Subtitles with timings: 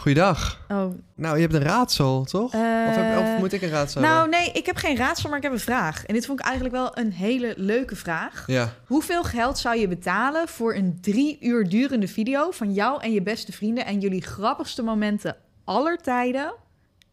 [0.00, 0.60] Goeiedag.
[0.68, 2.44] Oh, Nou, je hebt een raadsel, toch?
[2.44, 2.60] of,
[2.96, 4.38] heb- of eh, moet ik een raadsel nou, hebben?
[4.40, 6.04] nee, ik heb geen raadsel, maar ik heb een vraag.
[6.04, 8.44] En dit vond ik eigenlijk wel een hele leuke vraag.
[8.46, 8.72] Ja.
[8.86, 13.22] Hoeveel geld zou je betalen voor een drie uur durende video van jou en je
[13.22, 16.54] beste vrienden en jullie grappigste momenten aller tijden?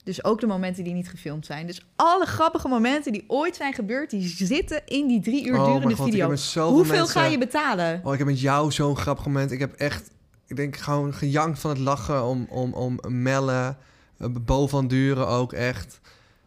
[0.04, 1.68] Dus ook de momenten die niet gefilmd zijn.
[1.68, 5.66] Dus alle grappige momenten die ooit zijn gebeurd, die zitten in die drie uur Oh
[5.74, 6.28] durende god, video.
[6.70, 8.02] Hoeveel mensen- ga je betalen?
[8.04, 9.52] Oh, ik heb met jou zo'n grappig moment.
[9.52, 10.10] Ik heb echt,
[10.48, 13.76] ik denk gewoon gejankt van het lachen om, om, om Melle.
[14.20, 16.00] Uh, Bo van Duren ook echt.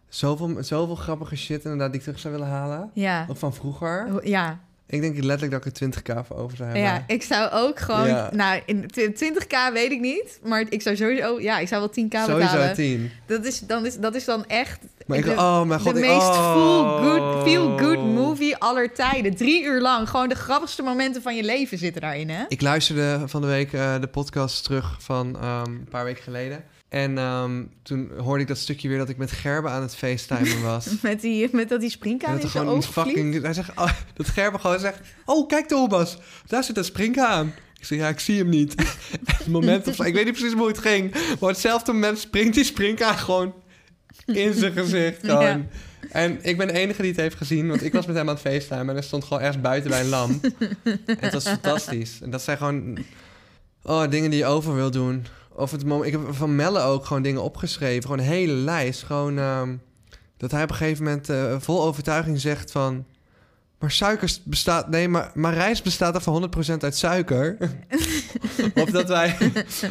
[0.08, 2.90] Zoveel, zoveel grappige shit inderdaad die ik terug zou willen halen.
[2.94, 4.28] Ja, Ook van vroeger.
[4.28, 4.60] ja.
[4.90, 6.88] Ik denk letterlijk dat ik er 20k voor over zou hebben.
[6.88, 8.06] Ja, ik zou ook gewoon...
[8.06, 8.30] Ja.
[8.32, 10.38] Nou, in tw- 20k weet ik niet.
[10.42, 11.40] Maar ik zou sowieso...
[11.40, 12.74] Ja, ik zou wel 10k Sowieso betalen.
[12.74, 13.10] 10.
[13.26, 14.78] Dat is, dan is, dat is dan echt...
[15.06, 15.94] Maar ik, de, oh mijn god.
[15.94, 16.52] de ik- meest oh.
[16.52, 19.36] feel-good feel good movie aller tijden.
[19.36, 20.08] Drie uur lang.
[20.08, 22.44] Gewoon de grappigste momenten van je leven zitten daarin, hè?
[22.48, 26.64] Ik luisterde van de week eh, de podcast terug van ehm, een paar weken geleden.
[26.90, 30.62] En ehm, toen hoorde ik dat stukje weer dat ik met Gerbe aan het facetimen
[30.72, 31.00] was.
[31.02, 33.42] Met, die, met dat die springkaan in zijn oog fucking...
[33.42, 34.98] Hij zegt, oh, dat Gerbe gewoon zegt...
[35.24, 37.54] Oh, kijk Thomas, daar zit een springhaan.
[37.78, 38.74] Ik zeg, ja, ik zie hem niet.
[39.36, 41.12] Het moment of, ik weet niet precies hoe het ging.
[41.12, 43.54] Maar op hetzelfde moment springt die springhaan gewoon
[44.26, 45.18] in zijn gezicht.
[45.26, 45.42] Gewoon.
[45.42, 45.66] Ja.
[46.10, 47.68] En ik ben de enige die het heeft gezien.
[47.68, 48.88] Want ik was met hem aan het facetimen.
[48.88, 50.44] En hij stond gewoon ergens buiten bij een lamp.
[50.84, 52.18] en het was fantastisch.
[52.22, 52.98] En dat zijn gewoon...
[53.82, 55.26] Oh, dingen die je over wil doen.
[55.54, 58.02] Of het moment, ik heb van Melle ook gewoon dingen opgeschreven.
[58.02, 59.02] Gewoon een hele lijst.
[59.02, 59.76] Gewoon ehm,
[60.36, 63.04] dat hij op een gegeven moment eh, vol overtuiging zegt van...
[63.78, 64.88] Maar suiker bestaat...
[64.88, 67.56] Nee, maar, maar rijst bestaat er van 100% uit suiker.
[68.82, 69.36] of dat wij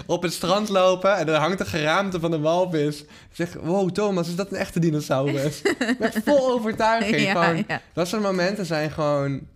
[0.05, 3.05] op het strand lopen en er hangt een geraamte van een walvis.
[3.31, 5.61] Zeg, wow Thomas, is dat een echte dinosaurus?
[5.99, 7.21] Met vol overtuiging.
[7.30, 7.81] Ja, gewoon, ja.
[7.93, 9.47] Dat soort momenten zijn gewoon...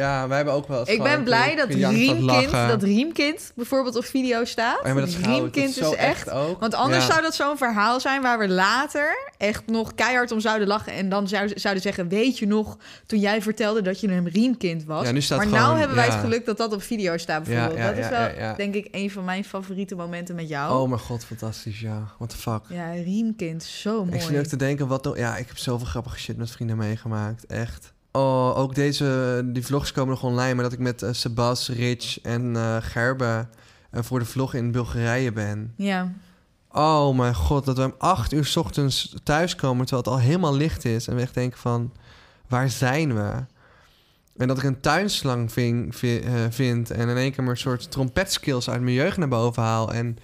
[0.00, 4.04] Ja, wij hebben ook wel eens Ik ben blij dat Riemkind, dat Riemkind bijvoorbeeld op
[4.04, 4.80] video staat.
[4.80, 6.30] Oh ja, maar dat Riemkind is echt...
[6.30, 6.60] ook.
[6.60, 7.10] Want anders Ja.
[7.10, 10.92] zou dat zo'n verhaal zijn waar we later echt nog keihard om zouden lachen.
[10.92, 14.84] En dan zou, zouden zeggen, weet je nog, toen jij vertelde dat je een riemkind
[14.84, 15.04] was.
[15.06, 17.44] Ja, nu staat maar gewoon, nou hebben wij het geluk dat dat op video staat
[17.44, 17.86] bijvoorbeeld.
[17.86, 20.82] Dat is wel, denk ik, een van mijn favoriete momenten met jou.
[20.82, 22.14] Oh mijn god, fantastisch, ja.
[22.18, 22.60] What the fuck.
[22.68, 24.16] Ja, riemkind, zo mooi.
[24.16, 25.12] Ik zit ook te denken, wat...
[25.14, 27.46] Ja, ik heb zoveel grappige shit met vrienden meegemaakt.
[27.46, 27.92] Echt.
[28.12, 29.40] Oh, ook deze...
[29.44, 33.46] Die vlogs komen nog online, maar dat ik met eh, Sebas, Rich en eh, Gerbe...
[33.90, 35.72] eh, voor de vlog in Bulgarije ben.
[35.76, 36.12] Ja,
[36.72, 39.86] Oh mijn god, dat we om acht uur 's ochtends thuiskomen...
[39.86, 41.08] terwijl het al helemaal licht is.
[41.08, 41.92] En we echt denken van,
[42.48, 43.30] waar zijn we?
[44.36, 46.90] En dat ik een tuinslang ving, vi- vind...
[46.90, 49.92] en in één keer mijn soort trompetskills uit mijn jeugd naar boven haal...
[49.92, 50.16] en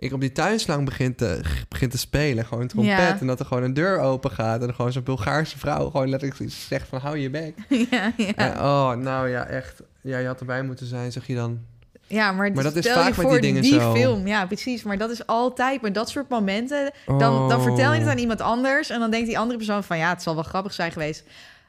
[0.00, 2.96] ik op die tuinslang begin te, begin te spelen, gewoon een trompet...
[2.96, 3.18] Ja.
[3.20, 4.62] en dat er gewoon een deur open gaat...
[4.62, 7.00] en gewoon zo'n Bulgaarse vrouw gewoon letterlijk iets zegt van...
[7.00, 7.54] hou je bek.
[7.90, 8.34] ja, ja.
[8.34, 9.82] En, oh, nou ja, echt.
[10.00, 11.58] Ja, je had erbij moeten zijn, zeg je dan.
[12.06, 13.94] Ja, maar, Maar dat is vaak met die dingen die zo.
[13.94, 14.26] film.
[14.26, 14.82] Ja, precies.
[14.82, 16.92] Maar dat is altijd met dat soort momenten.
[17.06, 17.62] Dan, dan Oh.
[17.62, 18.90] vertel je het aan iemand anders.
[18.90, 19.98] En dan denkt die andere persoon van...
[19.98, 21.24] ja, het zal wel grappig zijn geweest.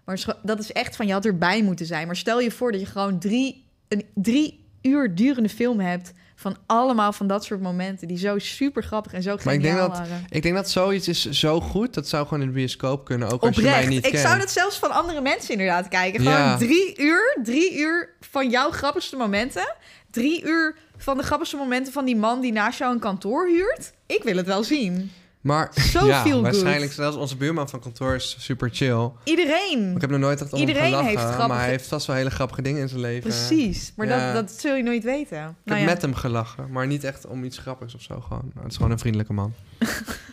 [0.05, 2.05] Maar dat is echt van, je had erbij moeten zijn.
[2.07, 6.13] Maar stel je voor dat je gewoon drie, een drie uur durende film hebt...
[6.41, 8.07] van allemaal van dat soort momenten...
[8.07, 10.25] die zo super grappig en zo Maar ik denk geniaal dat- waren.
[10.29, 11.93] Ik denk dat zoiets is zo goed.
[11.93, 14.27] Dat zou gewoon in de bioscoop kunnen, ook als je mij niet Ik kent.
[14.27, 16.19] zou dat zelfs van andere mensen inderdaad kijken.
[16.21, 16.57] Gewoon Ja.
[16.57, 19.75] drie uur, drie uur van jouw grappigste momenten.
[20.11, 23.93] Drie uur van de grappigste momenten van die man die naast jou een kantoor huurt.
[24.05, 25.11] Ik wil het wel zien.
[25.41, 26.41] Maar Zo ja, feel good.
[26.43, 29.09] waarschijnlijk zelfs onze buurman van kantoor is super chill.
[29.23, 29.91] Iedereen.
[29.95, 32.07] Ik heb nog nooit echt om hem Iedereen gelachen, heeft grappige- maar hij heeft vast
[32.07, 33.29] wel hele grappige dingen in zijn leven.
[33.29, 33.93] Precies.
[33.95, 34.33] Maar Ja.
[34.33, 35.37] dat, dat zul je nooit weten.
[35.37, 38.19] Ik Nou heb ja, met hem gelachen, maar niet echt om iets grappigs of zo.
[38.21, 38.41] Gewoon.
[38.53, 39.53] Nou, het is gewoon een vriendelijke man.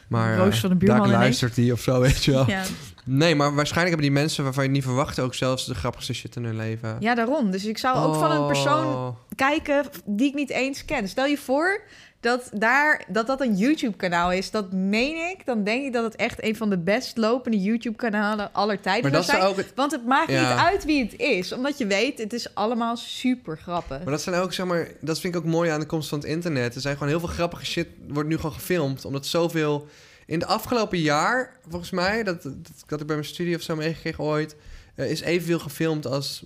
[0.08, 2.50] Maar Roos eh, van de buurman daar luistert hij of zo, weet je wel.
[2.50, 2.62] ja.
[3.04, 6.12] Nee, maar waarschijnlijk hebben die mensen waarvan je het niet verwacht ook zelfs de grappigste
[6.12, 6.96] shit in hun leven.
[7.00, 7.50] ja, daarom.
[7.50, 9.08] Dus ik zou ook van een persoon Oh.
[9.34, 11.08] kijken die ik niet eens ken.
[11.08, 11.80] Stel je voor
[12.20, 14.50] dat daar, dat, dat een YouTube-kanaal is.
[14.50, 15.46] Dat meen ik.
[15.46, 19.10] Dan denk ik dat het echt een van de best lopende YouTube-kanalen aller tijden Maar
[19.20, 19.52] dat zou is zijn.
[19.54, 20.40] ook het, Want het maakt Ja.
[20.50, 21.52] niet uit wie het is.
[21.52, 23.98] Omdat je weet, het is allemaal super grappig.
[23.98, 26.18] Maar dat zijn ook, zeg maar, dat vind ik ook mooi aan de komst van
[26.18, 26.74] het internet.
[26.74, 29.04] Er zijn gewoon heel veel grappige shit, wordt nu gewoon gefilmd.
[29.04, 29.86] Omdat zoveel.
[30.26, 32.52] In de afgelopen jaar, volgens mij, dat, dat,
[32.86, 34.56] dat ik bij mijn studie of zo meegekregen ooit,
[34.94, 36.44] eh, is evenveel gefilmd als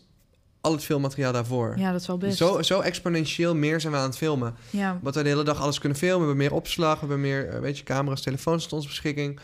[0.62, 1.74] al het filmmateriaal daarvoor.
[1.78, 2.36] Ja, dat zal best.
[2.36, 4.54] Zo, zo exponentieel meer zijn we aan het filmen.
[4.70, 4.98] Ja.
[5.02, 6.20] Wat we de hele dag alles kunnen filmen.
[6.20, 9.40] We hebben meer opslag, we hebben meer eh, weet je, camera's, telefoons tot onze beschikking.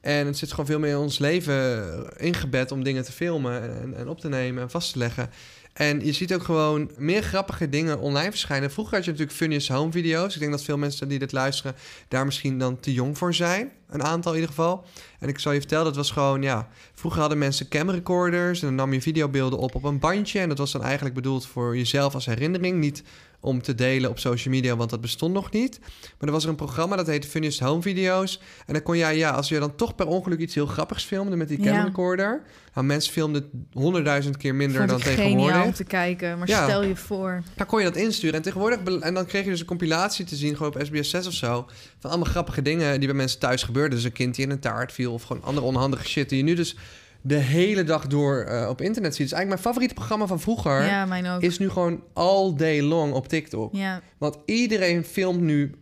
[0.00, 1.84] En het zit gewoon veel meer in ons leven
[2.16, 5.30] ingebed om dingen te filmen en, en op te nemen en vast te leggen.
[5.72, 8.70] En je ziet ook gewoon meer grappige dingen online verschijnen.
[8.70, 10.34] Vroeger had je natuurlijk Funniest Home video's.
[10.34, 11.74] Ik denk dat veel mensen die dit luisteren
[12.08, 13.72] daar misschien dan te jong voor zijn.
[13.88, 14.84] Een aantal in ieder geval.
[15.18, 16.68] En ik zal je vertellen, dat was gewoon, ja...
[16.94, 20.38] Vroeger hadden mensen camrecorders en dan nam je videobeelden op op een bandje.
[20.38, 22.78] En dat was dan eigenlijk bedoeld voor jezelf als herinnering.
[22.78, 23.02] Niet
[23.40, 25.78] om te delen op social media, want dat bestond nog niet.
[25.80, 28.40] Maar er was er een programma dat heette Funniest Home Video's.
[28.66, 31.36] En dan kon jij, ja, als je dan toch per ongeluk iets heel grappigs filmde
[31.36, 31.72] met die Ja.
[31.72, 32.42] camrecorder...
[32.74, 35.46] Nou, mensen filmden honderdduizend keer minder Vond dan ik tegenwoordig.
[35.46, 36.38] geniaal om te kijken.
[36.38, 36.64] Maar Ja.
[36.64, 37.42] stel je voor.
[37.56, 38.34] Dan kon je dat insturen.
[38.36, 38.78] En tegenwoordig...
[39.00, 41.66] En dan kreeg je dus een compilatie te zien, gewoon op SBS 6 of zo...
[41.98, 43.98] van allemaal grappige dingen die bij mensen thuis gebeurden.
[43.98, 45.12] Dus een kind die in een taart viel...
[45.12, 46.76] of gewoon andere onhandige shit die je nu dus
[47.20, 49.28] de hele dag door eh, op internet ziet.
[49.28, 50.84] Dus eigenlijk mijn favoriete programma van vroeger...
[50.84, 51.42] Ja, mijn ook.
[51.42, 53.74] is nu gewoon all day long op TikTok.
[53.74, 55.74] Ja, Want iedereen filmt nu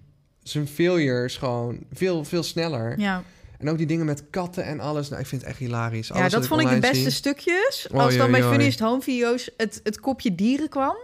[0.42, 2.98] zijn failures gewoon veel, veel sneller.
[2.98, 3.22] ja.
[3.58, 5.08] En ook die dingen met katten en alles.
[5.08, 6.08] Nou, ik vind het echt hilarisch.
[6.08, 7.10] ja dat vond ik de beste zie.
[7.10, 7.86] stukjes.
[7.92, 8.42] Als dan bij.
[8.42, 10.96] Funniest Home Video's het, het kopje dieren kwam.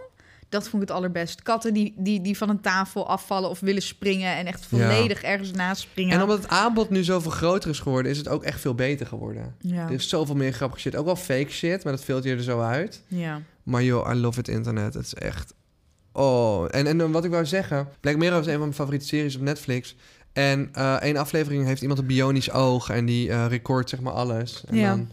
[0.51, 1.41] Dat vond ik het allerbest.
[1.41, 4.35] Katten die, die, die van een tafel afvallen of willen springen...
[4.35, 4.67] en echt Ja.
[4.77, 6.15] volledig ergens naast springen.
[6.15, 8.11] En omdat het aanbod nu zoveel groter is geworden...
[8.11, 9.55] is het ook echt veel beter geworden.
[9.59, 9.85] ja.
[9.85, 10.95] Er is zoveel meer grappige shit.
[10.95, 13.01] Ook wel fake shit, maar dat filter je er zo uit.
[13.07, 13.41] ja.
[13.63, 14.93] Maar joh, I love it internet.
[14.93, 15.53] Het is echt...
[16.13, 17.87] Oh, en, en wat ik wou zeggen...
[17.99, 19.95] Black Mirror is een van mijn favoriete series op Netflix.
[20.33, 22.89] En eh één aflevering heeft iemand een bionisch oog...
[22.89, 24.63] en die eh recordt zeg maar alles.
[24.67, 24.89] En Ja.
[24.89, 25.09] dan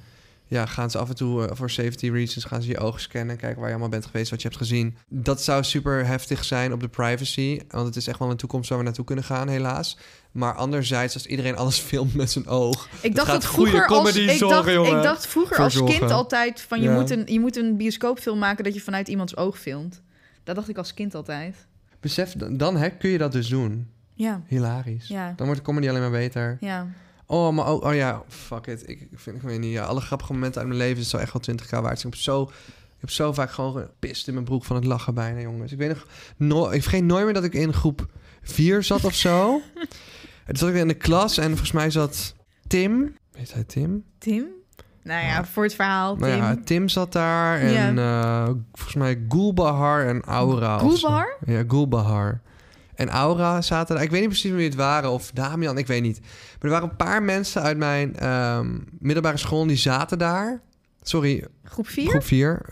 [0.49, 2.45] ja, gaan ze af en toe eh, voor safety reasons...
[2.45, 3.37] gaan ze je ogen scannen...
[3.37, 4.97] kijken waar je allemaal bent geweest, wat je hebt gezien.
[5.09, 7.61] Dat zou super heftig zijn op de privacy.
[7.69, 9.99] Want het is echt wel een toekomst waar we naartoe kunnen gaan, helaas.
[10.33, 12.89] Maar anderzijds, als iedereen alles filmt met zijn oog...
[13.01, 14.97] Ik dacht dat goede vroeger als, comedy ik zorgen, dacht, jongen.
[14.97, 16.95] ik dacht vroeger als kind altijd van je, Ja.
[16.95, 20.03] moet een, je moet een bioscoopfilm maken dat je vanuit iemands oog filmt.
[20.45, 21.67] Dat dacht ik als kind altijd.
[22.01, 23.89] Besef, dan hè, kun je dat dus doen.
[24.15, 25.09] Ja, Hilarisch.
[25.09, 26.57] ja, Dan wordt de comedy alleen maar beter.
[26.61, 26.87] ja.
[27.31, 28.89] Oh, maar ook, oh ja, fuck it.
[28.89, 31.33] Ik vind, ik weet niet, ja, alle grappige momenten uit mijn leven is zo echt
[31.33, 31.99] wel 20k waard.
[31.99, 35.15] Ik heb zo, ik heb zo vaak gewoon gepist in mijn broek van het lachen
[35.15, 35.73] bijna, jongens.
[35.73, 38.07] Ik weet nog, no, ik vergeet nooit meer dat ik in groep
[38.43, 39.55] 4 zat of zo.
[40.47, 42.35] en toen zat ik in de klas en volgens mij zat
[42.67, 43.17] Tim.
[43.33, 44.05] Weet hij Tim?
[44.19, 44.45] Tim?
[45.03, 46.29] Nou ja, voor het verhaal, Tim.
[46.29, 50.79] Nou ja, Tim zat daar en eh, volgens mij Gulbahar en Aura.
[50.79, 51.37] Gulbahar?
[51.45, 52.41] Ja, Gulbahar.
[52.99, 54.05] En Aura zaten daar.
[54.05, 55.11] Ik weet niet precies wie het waren.
[55.11, 56.21] Of Damian, ik weet niet.
[56.21, 59.67] Maar er waren een paar mensen uit mijn ehm, middelbare school...
[59.67, 60.61] die zaten daar.
[61.03, 62.09] Sorry, Groep 4?
[62.09, 62.63] groep 4.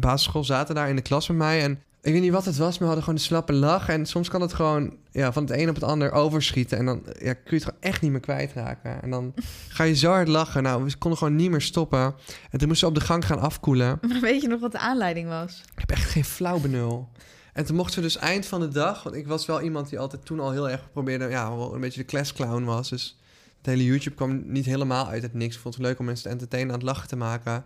[0.00, 1.62] basisschool zaten daar in de klas met mij.
[1.62, 3.88] En ik weet niet wat het was, maar we hadden gewoon een slappe lach.
[3.88, 6.78] En soms kan het gewoon ja, van het een op het ander overschieten.
[6.78, 9.02] En dan ja, kun je het gewoon echt niet meer kwijtraken.
[9.02, 9.34] En dan
[9.68, 10.62] ga je zo hard lachen.
[10.62, 12.14] Nou, we konden gewoon niet meer stoppen.
[12.50, 13.98] En toen moesten we op de gang gaan afkoelen.
[14.08, 15.62] Maar weet je nog wat de aanleiding was?
[15.72, 17.08] Ik heb echt geen flauw benul.
[17.56, 19.02] En toen mochten we dus eind van de dag...
[19.02, 21.28] want ik was wel iemand die altijd toen al heel erg probeerde...
[21.28, 22.88] ja, een beetje de classclown was.
[22.88, 23.18] Dus
[23.56, 25.54] het hele YouTube kwam niet helemaal uit het niks.
[25.54, 27.64] Ik vond het leuk om mensen te entertainen, aan het lachen te maken.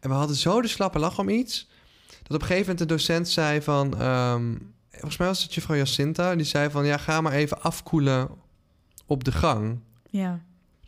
[0.00, 1.68] En we hadden zo de slappe lach om iets...
[2.06, 3.98] dat op een gegeven moment de docent zei van...
[3.98, 4.54] ehm,
[4.90, 6.36] volgens mij was het juffrouw Jacinta...
[6.36, 8.28] die zei van, ja, ga maar even afkoelen
[9.06, 9.78] op de gang.
[10.10, 10.40] Ja.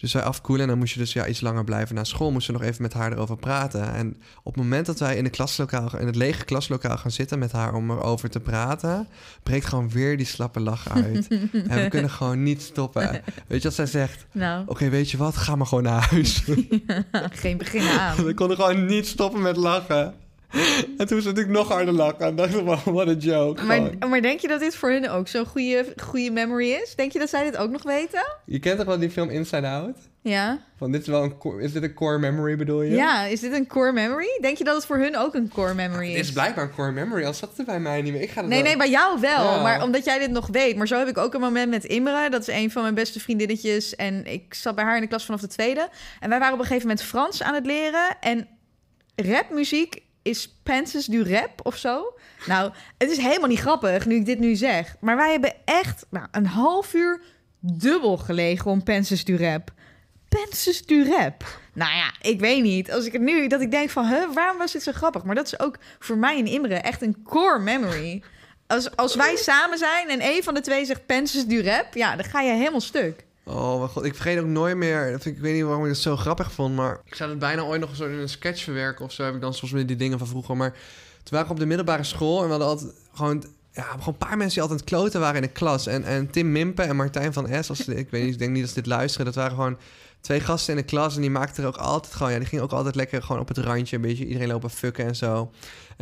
[0.03, 2.31] Dus wij afkoelen en dan moest je dus ja, iets langer blijven na school.
[2.31, 3.95] Moesten we nog even met haar erover praten.
[3.95, 7.39] En op het moment dat wij in, de klaslokaal, in het lege klaslokaal gaan zitten
[7.39, 9.09] met haar om erover te praten,
[9.43, 11.29] breekt gewoon weer die slappe lach uit.
[11.69, 13.23] en we kunnen gewoon niet stoppen.
[13.47, 14.27] Weet je wat zij zegt?
[14.33, 15.37] Nou, Oké, weet je wat?
[15.37, 16.45] Ga maar gewoon naar huis.
[17.43, 18.25] geen beginnen aan.
[18.25, 20.15] we konden gewoon niet stoppen met lachen.
[20.99, 22.19] En toen het natuurlijk nog harder lachen.
[22.27, 23.63] En dacht ik, what a joke.
[23.63, 24.11] Maar, Gewoon.
[24.11, 26.95] maar denk je dat dit voor hun ook zo'n goede, goede memory is?
[26.95, 28.23] Denk je dat zij dit ook nog weten?
[28.47, 29.97] Je kent toch wel die film Inside Out?
[30.21, 30.59] Ja.
[30.77, 32.95] Van dit is wel een core- is dit een core memory bedoel je?
[32.95, 34.39] Ja, is dit een core memory?
[34.41, 36.33] Denk je dat het voor hun ook een core memory Dit is is?
[36.33, 38.23] blijkbaar een core memory, als zat het er bij mij niet meer.
[38.23, 39.45] Ik ga het Nee, wel- nee, bij jou wel.
[39.55, 39.63] Ja.
[39.63, 40.77] Maar omdat jij dit nog weet.
[40.77, 42.31] Maar zo heb ik ook een moment met Imre.
[42.31, 43.97] Dat is een van mijn beste vriendinnetjes.
[43.97, 45.89] En ik zat bij haar in de klas vanaf de tweede.
[46.21, 48.17] En wij waren op een gegeven moment Frans aan het leren.
[48.21, 48.49] En
[49.17, 52.15] rapmuziek is Penses du Rap of zo.
[52.47, 54.97] Nou, het is helemaal niet grappig nu ik dit nu zeg.
[55.01, 57.21] Maar wij hebben echt nou, een half uur
[57.61, 59.73] dubbel gelegen om Penses du Rap.
[60.29, 61.45] Penses du Rap.
[61.75, 62.93] Nou ja, ik weet niet.
[62.93, 65.25] Als ik het nu, dat ik denk van, huh, waarom was dit zo grappig?
[65.25, 68.23] Maar dat is ook voor mij en Imre echt een core memory.
[68.67, 72.17] Als, als wij samen zijn en een van de twee zegt Penses du Rap, ja,
[72.17, 73.25] dan ga je helemaal stuk.
[73.45, 75.11] Oh mijn god, ik vergeet ook nooit meer.
[75.11, 77.63] Dat ik, weet niet waarom ik het zo grappig vond, maar ik zou het bijna
[77.63, 79.25] ooit nog zo in een sketch verwerken of zo.
[79.25, 80.57] Heb ik dan soms weer die dingen van vroeger.
[80.57, 80.81] Maar toen
[81.31, 84.37] waren we op de middelbare school en we hadden altijd gewoon, ja, gewoon een paar
[84.37, 85.87] mensen die altijd kloten waren in de klas.
[85.87, 88.61] En, en Tim Mimpen en Martijn van S, als, ik weet niet, ik denk niet
[88.61, 89.79] dat ze dit luisteren, dat waren gewoon
[90.21, 92.33] twee gasten in de klas en die maakten er ook altijd gewoon...
[92.33, 93.97] Ja, die gingen ook altijd lekker gewoon op het randje...
[93.97, 95.51] een beetje iedereen lopen fucken en zo.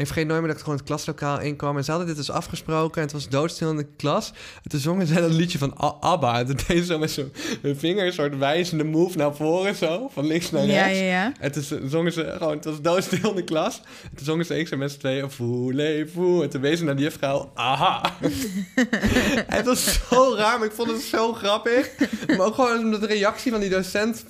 [0.00, 1.76] Ik vergeet nooit meer dat ik gewoon het klaslokaal inkwam...
[1.76, 4.32] en ze hadden dit dus afgesproken en het was doodstil in de klas.
[4.62, 6.38] En toen zongen ze dat liedje van A- ABBA.
[6.38, 10.08] En toen ze zo met zo'n hun vinger een soort wijzende move naar voren zo...
[10.12, 10.98] van links naar Ja, rechts.
[10.98, 11.32] ja, ja.
[11.40, 13.80] En toen zongen ze gewoon, het was doodstil in de klas.
[14.02, 16.42] En toen zongen ze ik zo met z'n tweeën, voulez-vous.
[16.42, 18.16] En toen wezen ze naar die juffrouw, aha.
[18.20, 18.32] en
[19.56, 21.90] het was zo raar, maar ik vond het zo grappig.
[22.26, 24.24] Maar ook gewoon omdat de reactie van die docent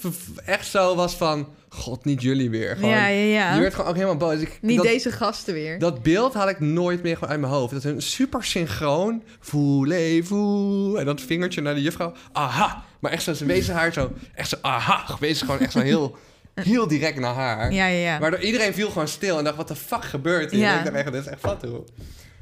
[0.44, 1.48] echt zo was van...
[1.72, 2.74] God, niet jullie weer.
[2.76, 3.52] Gewoon, Ja, ja, ja.
[3.52, 4.40] Die werd gewoon ook helemaal boos.
[4.40, 5.78] Ik, Niet dat, deze gasten weer.
[5.78, 7.72] dat beeld had ik nooit meer gewoon uit mijn hoofd.
[7.72, 10.98] Dat een super synchroon, voulez-vous.
[10.98, 12.84] En dat vingertje naar de juffrouw, aha.
[12.98, 15.16] Maar echt zo, ze wezen haar zo, echt zo, aha.
[15.20, 16.16] Wezen gewoon echt zo heel,
[16.54, 17.72] heel direct naar haar.
[17.72, 18.18] Ja, ja, ja.
[18.18, 20.60] Waardoor iedereen viel gewoon stil en dacht, wat de fuck gebeurt hier?
[20.60, 20.72] Ja.
[20.72, 21.66] En ik dacht echt, dit is echt fat.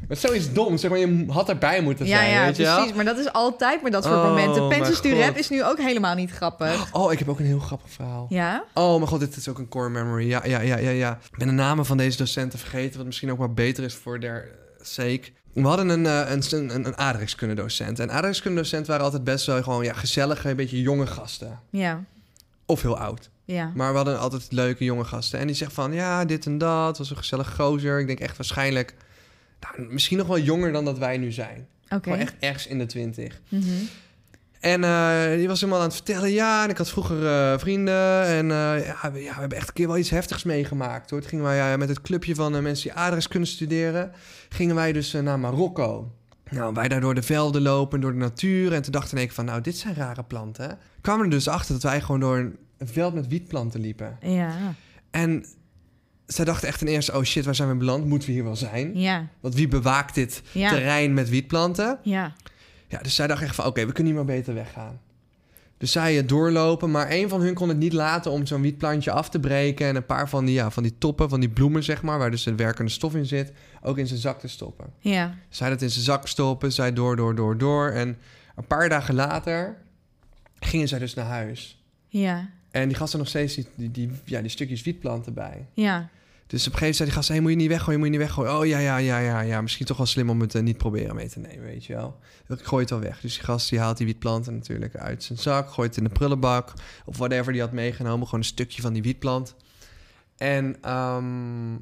[0.09, 2.77] Maar zoiets dom, zeg maar, je had erbij moeten Ja, zijn, ja, weet je wel?
[2.77, 2.95] precies.
[2.95, 4.69] Maar dat is altijd maar dat soort Oh, momenten.
[4.69, 5.05] du God.
[5.25, 6.89] Rap is nu ook helemaal niet grappig.
[6.93, 8.27] Oh, ik heb ook een heel grappig verhaal.
[8.29, 8.65] Ja?
[8.75, 10.29] Oh mijn god, dit is ook een core memory.
[10.29, 11.19] Ja, ja, ja, ja, ja.
[11.33, 14.21] Ik ben de namen van deze docenten vergeten, wat misschien ook maar beter is voor
[14.21, 14.49] der
[14.81, 15.23] sake.
[15.53, 17.99] We hadden een, eh, een, een, een aardrijkskundedocent.
[17.99, 21.61] En aardrijkskundedocenten waren altijd best wel gewoon ja, gezellige, een beetje jonge gasten.
[21.71, 22.05] Ja.
[22.67, 23.31] Of heel oud.
[23.45, 23.73] Ja.
[23.75, 25.39] Maar we hadden altijd leuke jonge gasten.
[25.39, 26.99] En die zegt van, ja, dit en dat.
[26.99, 28.01] was een gezellig gozer.
[28.01, 28.95] Ik denk echt waarschijnlijk...
[29.61, 31.67] Nou, misschien nog wel jonger dan dat wij nu zijn.
[31.89, 32.11] Oké.
[32.11, 33.41] Echt ergens in de twintig.
[33.49, 33.65] Mhm.
[34.61, 36.31] En eh, die was helemaal aan het vertellen.
[36.31, 38.25] Ja, en ik had vroeger eh, vrienden.
[38.25, 41.11] En eh, ja, we, ja, we hebben echt een keer wel iets heftigs meegemaakt.
[41.11, 41.21] Hoor.
[41.21, 44.13] Toen gingen wij ja, met het clubje van mensen die adres kunnen studeren...
[44.49, 46.13] gingen wij dus naar Marokko.
[46.51, 48.73] Nou, wij daar door de velden lopen, door de natuur.
[48.73, 50.79] En toen dachten ik van, nou, dit zijn rare planten.
[51.01, 52.39] Kwamen er dus achter dat wij gewoon door
[52.79, 54.19] een veld met wietplanten liepen.
[54.21, 54.75] Ja.
[55.11, 55.45] En
[56.35, 58.05] zij dachten echt ten eerste, oh shit, waar zijn we beland?
[58.05, 58.99] Moeten we hier wel zijn?
[58.99, 59.27] Ja.
[59.41, 60.71] Want wie bewaakt dit Ja.
[60.71, 61.99] terrein met wietplanten?
[62.03, 62.33] Ja.
[62.89, 65.01] Ja, dus zij dachten echt van, oké, we kunnen hier maar beter weggaan.
[65.79, 69.11] Dus zij eh, doorlopen, maar een van hun kon het niet laten om zo'n wietplantje
[69.11, 69.87] af te breken...
[69.87, 72.19] en een paar van die, ja, van die toppen, van die bloemen, zeg maar...
[72.19, 74.87] waar dus de werkende stof in zit, ook in zijn zak te stoppen.
[74.99, 75.35] Ja.
[75.49, 77.91] Zij dat in zijn zak stoppen, zij door, door, door, door.
[77.91, 78.19] En
[78.57, 79.77] een paar dagen later
[80.61, 81.83] gingen zij dus naar huis.
[82.09, 82.51] Ja.
[82.71, 85.67] En die gasten nog steeds die, die, die, ja, die stukjes wietplanten bij.
[85.75, 86.09] Ja.
[86.49, 87.29] Dus op een gegeven moment zei die gast...
[87.29, 88.59] Hey, moet je niet weggooien, moet je niet weggooien.
[88.59, 89.61] Oh, ja, ja, ja, ja, ja.
[89.61, 92.19] Misschien toch wel slim om het eh, niet proberen mee te nemen, weet je wel.
[92.49, 93.21] Ik gooi het wel weg.
[93.21, 95.71] Dus die gast die haalt die wietplanten natuurlijk uit zijn zak...
[95.71, 96.73] gooit het in de prullenbak
[97.05, 98.25] of whatever die had meegenomen.
[98.25, 99.55] Gewoon een stukje van die wietplant.
[100.37, 100.77] En...
[100.81, 101.75] ehm,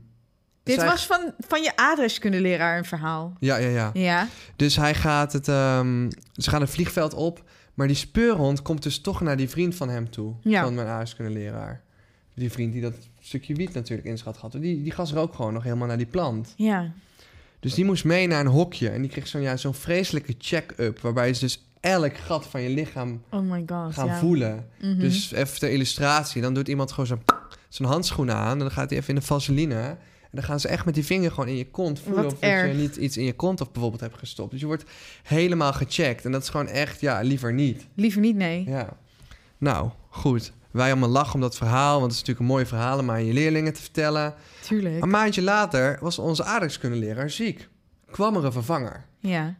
[0.63, 3.33] Dit zij- was van, van je adreskundeleraar een verhaal.
[3.41, 3.91] Ja, ja, ja.
[3.95, 4.29] Ja.
[4.57, 5.49] Dus hij gaat het...
[5.49, 7.45] ehm, ze gaan het vliegveld op...
[7.75, 10.35] Maar die speurhond komt dus toch naar die vriend van hem toe.
[10.43, 10.63] Ja.
[10.63, 11.83] Van mijn aardrijkskundeleraar.
[12.35, 12.95] Die vriend die dat
[13.27, 14.53] stukje wiet natuurlijk in schat had.
[14.53, 16.55] Die, die gast rook gewoon nog helemaal naar die plant.
[16.57, 16.93] Ja.
[17.61, 18.89] Dus die moest mee naar een hokje.
[18.89, 21.01] En die kreeg zo'n ja, zo'n vreselijke check-up.
[21.01, 23.95] Waarbij ze dus elk gat van je lichaam Oh my god.
[23.95, 24.19] gaan ja.
[24.19, 24.67] voelen.
[24.81, 24.99] Mhm.
[24.99, 26.43] Dus even ter illustratie.
[26.43, 27.23] Dan doet iemand gewoon zo'n
[27.69, 28.53] zo'n handschoen aan.
[28.53, 29.97] En dan gaat hij even in de vaseline.
[30.31, 32.25] En dan gaan ze echt met die vinger gewoon in je kont voelen...
[32.25, 34.51] Wat of je niet iets in je kont of bijvoorbeeld hebt gestopt.
[34.51, 34.85] Dus je wordt
[35.23, 36.25] helemaal gecheckt.
[36.25, 37.87] En dat is gewoon echt, ja, liever niet.
[37.95, 38.65] Liever niet, nee.
[38.65, 38.97] Ja.
[39.59, 40.53] Nou, goed.
[40.77, 41.99] Wij allemaal lachen om dat verhaal.
[41.99, 44.35] Want het is natuurlijk een mooi verhaal om aan je leerlingen te vertellen.
[44.63, 45.03] Tuurlijk.
[45.03, 47.69] Een maandje later was onze aardrijkskundeleraar ziek.
[48.11, 49.05] Kwam er een vervanger.
[49.19, 49.57] Ja.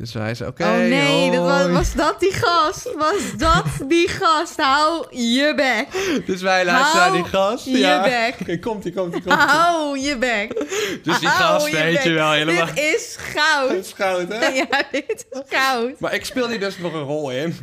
[0.00, 2.94] Dus wij zeiden, oké, oh nee, dat was, dat die gast?
[2.94, 4.56] Was dat die gast?
[4.56, 6.22] Hou je bek.
[6.26, 7.64] Dus wij luisteren naar die gast.
[7.64, 8.02] je ja.
[8.02, 8.36] bek.
[8.40, 9.46] Oké, komt ie, komt ie, komt ie.
[9.46, 10.54] Hou je bek.
[11.02, 12.66] Dus die Hou gast, je weet je wel, helemaal...
[12.66, 13.70] Dit is goud.
[13.70, 14.48] Het is goud, hè?
[14.60, 16.00] Ja, dit is goud.
[16.00, 17.56] Maar ik speel hier dus nog een rol in.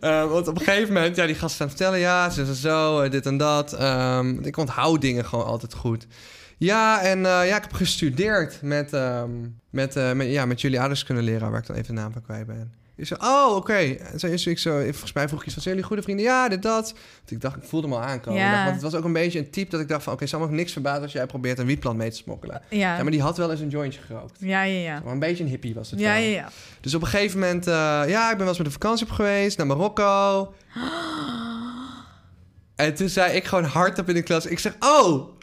[0.00, 2.60] Eh, want op een gegeven moment, ja, die gasten aan het vertellen, ja, ze is
[2.60, 3.72] zo, eh, dit en dat.
[3.72, 6.06] Ehm, ik onthoud dingen gewoon altijd goed.
[6.56, 9.30] Ja, en eh, ja, ik heb gestudeerd met, ehm,
[9.70, 12.46] met, eh, met, ja, met jullie aardrijkskundeleraar, waar ik dan even de naam van kwijt
[12.46, 12.72] ben.
[12.96, 13.76] Ik zei, oh, oké.
[14.22, 16.24] Is ik zo, volgens mij vroeg ik iets van, zijn jullie goede vrienden?
[16.24, 16.92] Ja, dit, dat.
[17.16, 18.40] Want ik dacht, ik voelde hem al aankomen.
[18.40, 18.46] Ja.
[18.46, 20.22] Ik dacht, want het was ook een beetje een type dat ik dacht van, oké,
[20.22, 22.62] okay, zal me ook niks verbazen als jij probeert een wietplant mee te smokkelen.
[22.68, 22.96] Ja.
[22.96, 24.36] Ja, maar die had wel eens een jointje gerookt.
[24.40, 25.00] Ja, ja, ja.
[25.04, 26.22] Maar een beetje een hippie was het Ja, wel.
[26.22, 26.48] ja, ja.
[26.80, 27.72] Dus op een gegeven moment, eh,
[28.06, 30.54] ja, ik ben wel eens met een vakantie op geweest naar Marokko.
[32.76, 35.35] En toen zei ik gewoon hardop in de klas, ik zeg, oh,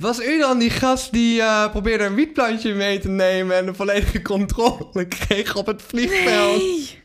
[0.00, 3.74] was u dan die gast die eh, probeerde een wietplantje mee te nemen en een
[3.74, 6.58] volledige controle kreeg op het vliegveld?
[6.62, 6.98] Nee.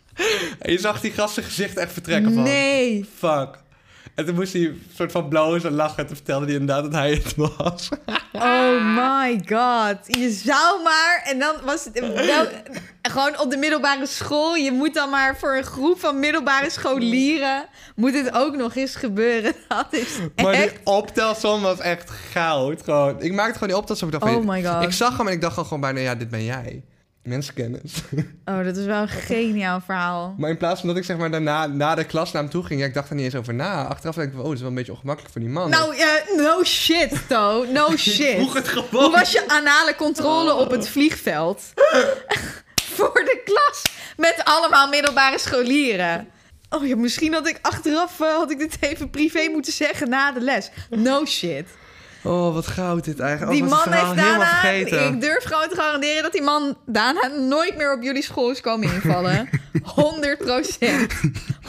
[0.60, 3.06] En je zag die gast zijn gezicht echt vertrekken van, Nee.
[3.18, 3.64] fuck.
[4.16, 6.84] En toen moest hij een soort van blozen en lachen en toen vertelde hij inderdaad
[6.84, 7.90] dat hij het was.
[8.32, 10.18] Oh my god.
[10.20, 11.22] Je zou maar...
[11.26, 12.04] En dan was het...
[13.02, 14.56] gewoon op de middelbare school.
[14.56, 17.66] Je moet dan maar voor een groep van middelbare scholieren...
[17.96, 19.54] Moet het ook nog eens gebeuren.
[19.68, 20.80] Dat is Maar die echt...
[20.84, 22.84] optelsom was echt goud.
[22.84, 23.22] Gewoon.
[23.22, 24.08] Ik maakte gewoon die optelsom.
[24.08, 24.84] Ik dacht Oh my god.
[24.84, 26.84] Ik zag hem en ik dacht gewoon bijna, ja, dit ben jij.
[27.26, 27.94] Mensenkennis.
[28.46, 30.36] Oh, dat is wel een geniaal verhaal.
[30.38, 32.64] Maar in plaats van dat ik zeg maar daarna naar de klas naar hem toe
[32.64, 32.80] ging...
[32.80, 33.88] Ja, ik dacht er niet eens over na.
[33.88, 35.70] Achteraf denk ik, oh, dat is wel een beetje ongemakkelijk voor die man.
[35.70, 35.96] Nou,
[36.38, 37.66] no shit, To.
[37.72, 38.36] No shit.
[38.36, 39.04] Vroeg het gewoon.
[39.04, 41.62] Hoe was je anale controle op het vliegveld?
[42.96, 43.82] Voor de klas
[44.18, 46.28] met allemaal middelbare scholieren.
[46.70, 50.32] Oh ja, misschien had ik achteraf eh, had ik dit even privé moeten zeggen na
[50.32, 50.72] de les.
[50.90, 51.66] No shit.
[52.26, 53.52] Oh, wat goud dit eigenlijk.
[53.52, 54.46] Die man heeft daarna...
[54.46, 55.14] vergeten.
[55.14, 58.62] Ik durf gewoon te garanderen dat die man daarna nooit meer op jullie school is
[58.62, 59.50] komen invallen.
[59.84, 61.14] 100 procent.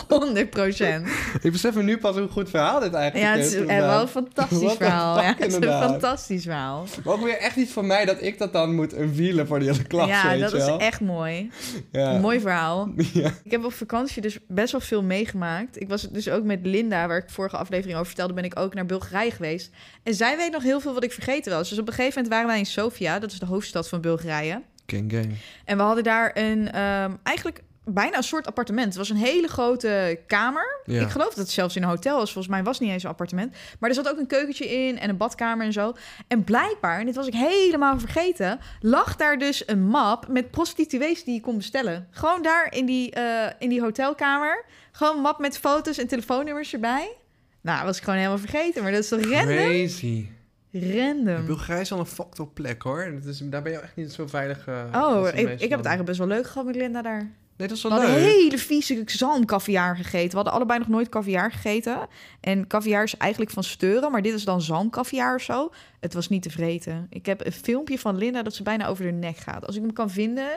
[0.08, 1.08] 100 procent.
[1.42, 3.54] Ik besef me nu pas hoe goed verhaal dit eigenlijk Ja, het is.
[3.54, 5.20] is wel een fantastisch verhaal.
[5.20, 6.84] Ja, het is een fantastisch verhaal.
[7.04, 9.70] Maar ook weer echt niet van mij dat ik dat dan moet wielen voor die
[9.70, 11.50] hele klas, ja, dat is echt mooi.
[11.92, 12.18] Ja.
[12.18, 12.88] Mooi verhaal.
[13.12, 13.30] Ja.
[13.44, 15.80] Ik heb op vakantie dus best wel veel meegemaakt.
[15.80, 18.74] Ik was dus ook met Linda, waar ik vorige aflevering over vertelde, ben ik ook
[18.74, 19.70] naar Bulgarije geweest.
[20.02, 21.68] En zij weet nog heel veel wat ik vergeten was.
[21.68, 24.62] Dus op een gegeven moment waren wij in Sofia, dat is de hoofdstad van Bulgarije.
[24.86, 25.28] King game.
[25.64, 28.86] En we hadden daar een, ehm, eigenlijk bijna een soort appartement.
[28.86, 30.80] Het was een hele grote kamer.
[30.84, 31.00] Ja.
[31.00, 32.32] Ik geloof dat het zelfs in een hotel was.
[32.32, 33.56] Volgens mij was het niet eens een appartement.
[33.78, 35.94] Maar er zat ook een keukentje in en een badkamer en zo.
[36.28, 38.58] En blijkbaar, en dit was ik helemaal vergeten...
[38.80, 42.08] lag daar dus een map met prostituees die je kon bestellen.
[42.10, 44.64] Gewoon daar in die, eh, in die hotelkamer.
[44.92, 47.16] Gewoon een map met foto's en telefoonnummers erbij.
[47.60, 48.82] Nou, was ik gewoon helemaal vergeten.
[48.82, 49.56] Maar dat is toch random?
[49.56, 50.26] Crazy.
[50.72, 51.46] Random.
[51.46, 53.10] Bulgarije is wel een fucked up plek, hoor.
[53.14, 55.86] Dat is, daar ben je echt niet zo veilig eh, Oh, ik, ik heb het
[55.86, 57.30] eigenlijk best wel leuk gehad met Linda daar.
[57.56, 60.28] Nee, dat is We hadden hele vieze zalmkaviaar gegeten.
[60.28, 62.08] We hadden allebei nog nooit kaviaar gegeten.
[62.40, 65.72] En kaviaar is eigenlijk van steuren, maar dit is dan zalmkaviaar of zo.
[66.00, 67.06] Het was niet te vreten.
[67.10, 69.66] Ik heb een filmpje van Linda dat ze bijna over de nek gaat.
[69.66, 70.48] Als ik hem kan vinden,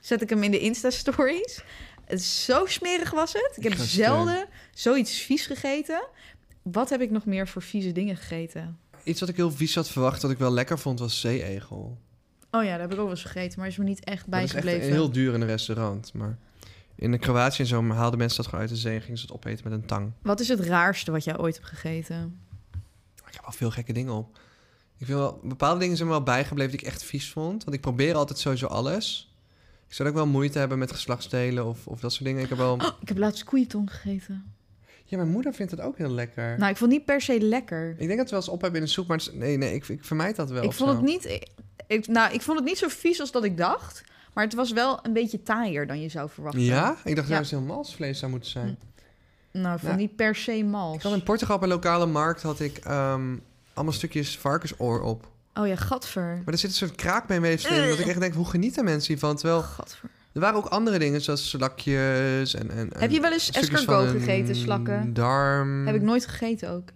[0.00, 1.62] zet ik hem in de Insta-stories.
[2.44, 3.52] Zo smerig was het.
[3.56, 6.06] Ik heb zelden zoiets vies gegeten.
[6.62, 8.78] Wat heb ik nog meer voor vieze dingen gegeten?
[9.02, 11.98] Iets wat ik heel vies had verwacht, dat ik wel lekker vond, was zeeegel.
[12.56, 14.42] Oh ja, dat heb ik ook wel eens gegeten, maar is me niet echt Dat
[14.42, 14.92] is echt bijgebleven.
[14.92, 16.38] heel duur in een restaurant, maar...
[16.98, 19.24] In de Kroatië en zo haalden mensen dat gewoon uit de zee en gingen ze
[19.24, 20.12] het opeten met een tang.
[20.22, 22.40] Wat is het raarste wat jij ooit hebt gegeten?
[23.26, 24.38] Ik heb wel veel gekke dingen op.
[24.98, 27.64] Ik vind wel, bepaalde dingen zijn me wel bijgebleven die ik echt vies vond.
[27.64, 29.34] Want ik probeer altijd sowieso alles.
[29.88, 32.42] Ik zou ook wel moeite hebben met geslachtsdelen of, of dat soort dingen.
[32.42, 32.72] Ik heb wel...
[32.72, 34.55] Oh, ik heb laatst koeientong gegeten.
[35.08, 36.58] Ja, mijn moeder vindt het ook heel lekker.
[36.58, 37.90] Nou, ik vond het niet per se lekker.
[37.98, 39.74] Ik denk dat we wel eens op hebben in een soep, maar het nee, nee,
[39.74, 40.62] ik, ik vermijd dat wel.
[40.62, 40.96] ik vond zo.
[40.96, 41.40] het niet.
[41.86, 44.04] Ik, nou, ik vond het niet zo vies als dat ik dacht.
[44.34, 46.60] Maar het was wel een beetje taaier dan je zou verwachten.
[46.62, 46.96] Ja?
[47.04, 47.34] Ik dacht Ja.
[47.34, 48.78] juist heel malsvlees zou moeten zijn.
[49.52, 49.98] Nou, ik vond Ja.
[49.98, 50.96] niet per se mals.
[50.96, 53.36] Ik had in Portugal op een lokale markt had ik ehm,
[53.74, 55.28] allemaal stukjes varkensoor op.
[55.54, 56.40] Oh ja, gadver.
[56.44, 57.88] Maar er zit een soort kraakbeenweefsel in.
[57.88, 59.36] Dat ik echt denk, hoe genieten mensen hiervan?
[59.36, 60.10] Terwijl gadver.
[60.36, 62.70] Er waren ook andere dingen, zoals slakjes en...
[62.70, 65.14] en, Heb je wel eens escargot gegeten, slakken?
[65.14, 65.86] darm.
[65.86, 66.88] Heb ik nooit gegeten ook.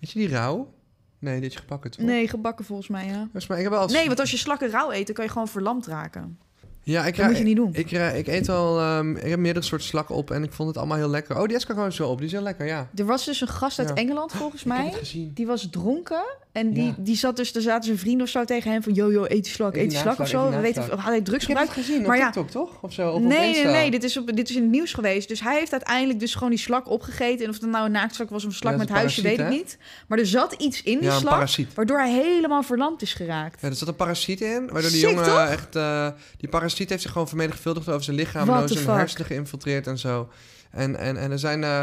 [0.00, 0.74] Weet je die rauw?
[1.18, 2.04] Nee, dit je gebakken toch?
[2.06, 3.20] Nee, gebakken volgens mij, ja.
[3.22, 5.24] Volgens mij, ik heb wel eens- Nee, want als je slakken rauw eet, dan kan
[5.24, 6.38] je gewoon verlamd raken.
[6.82, 7.70] Ja, ik, Dat moet je niet doen.
[7.74, 8.80] Ik, ik eet wel...
[8.80, 11.36] ehm, ik heb meerdere soorten slakken op en ik vond het allemaal heel lekker.
[11.40, 12.16] Oh, die escargot is wel op.
[12.18, 12.90] Die is heel lekker, ja.
[12.94, 13.94] Er was dus een gast uit Ja.
[13.94, 14.92] Engeland, volgens mij.
[15.34, 16.24] Die was dronken
[16.56, 16.94] en die, Ja.
[16.98, 18.92] die zat dus, er zaten zijn vrienden of zo tegen hem van...
[18.94, 20.50] Yo, yo, eet die slak, Eet die slak of zo.
[20.50, 21.72] We weten, of had hij drugs gebruikt?
[21.72, 22.24] gezien op Maar ja.
[22.30, 22.82] TikTok, toch?
[22.82, 23.08] Of zo?
[23.08, 25.28] Of op Nee, nee, nee, dit is, op, dit is in het nieuws geweest.
[25.28, 27.44] Dus hij heeft uiteindelijk dus gewoon die slak opgegeten.
[27.44, 29.38] En of het nou een naaktslak was of een slak Ja, met is huisje, weet
[29.38, 29.78] ik niet.
[30.08, 31.74] Maar er zat iets in die Ja, slak, parasiet.
[31.74, 33.60] waardoor hij helemaal verlamd is geraakt.
[33.60, 35.48] Ja, er zat een parasiet in, waardoor die jongen toch?
[35.48, 35.76] echt...
[35.76, 38.50] eh, die parasiet heeft zich gewoon vermenigvuldigd over zijn lichaam...
[38.50, 40.28] En zijn hersenen geïnfiltreerd en zo.
[40.70, 41.64] En, en, en er zijn...
[41.64, 41.82] eh,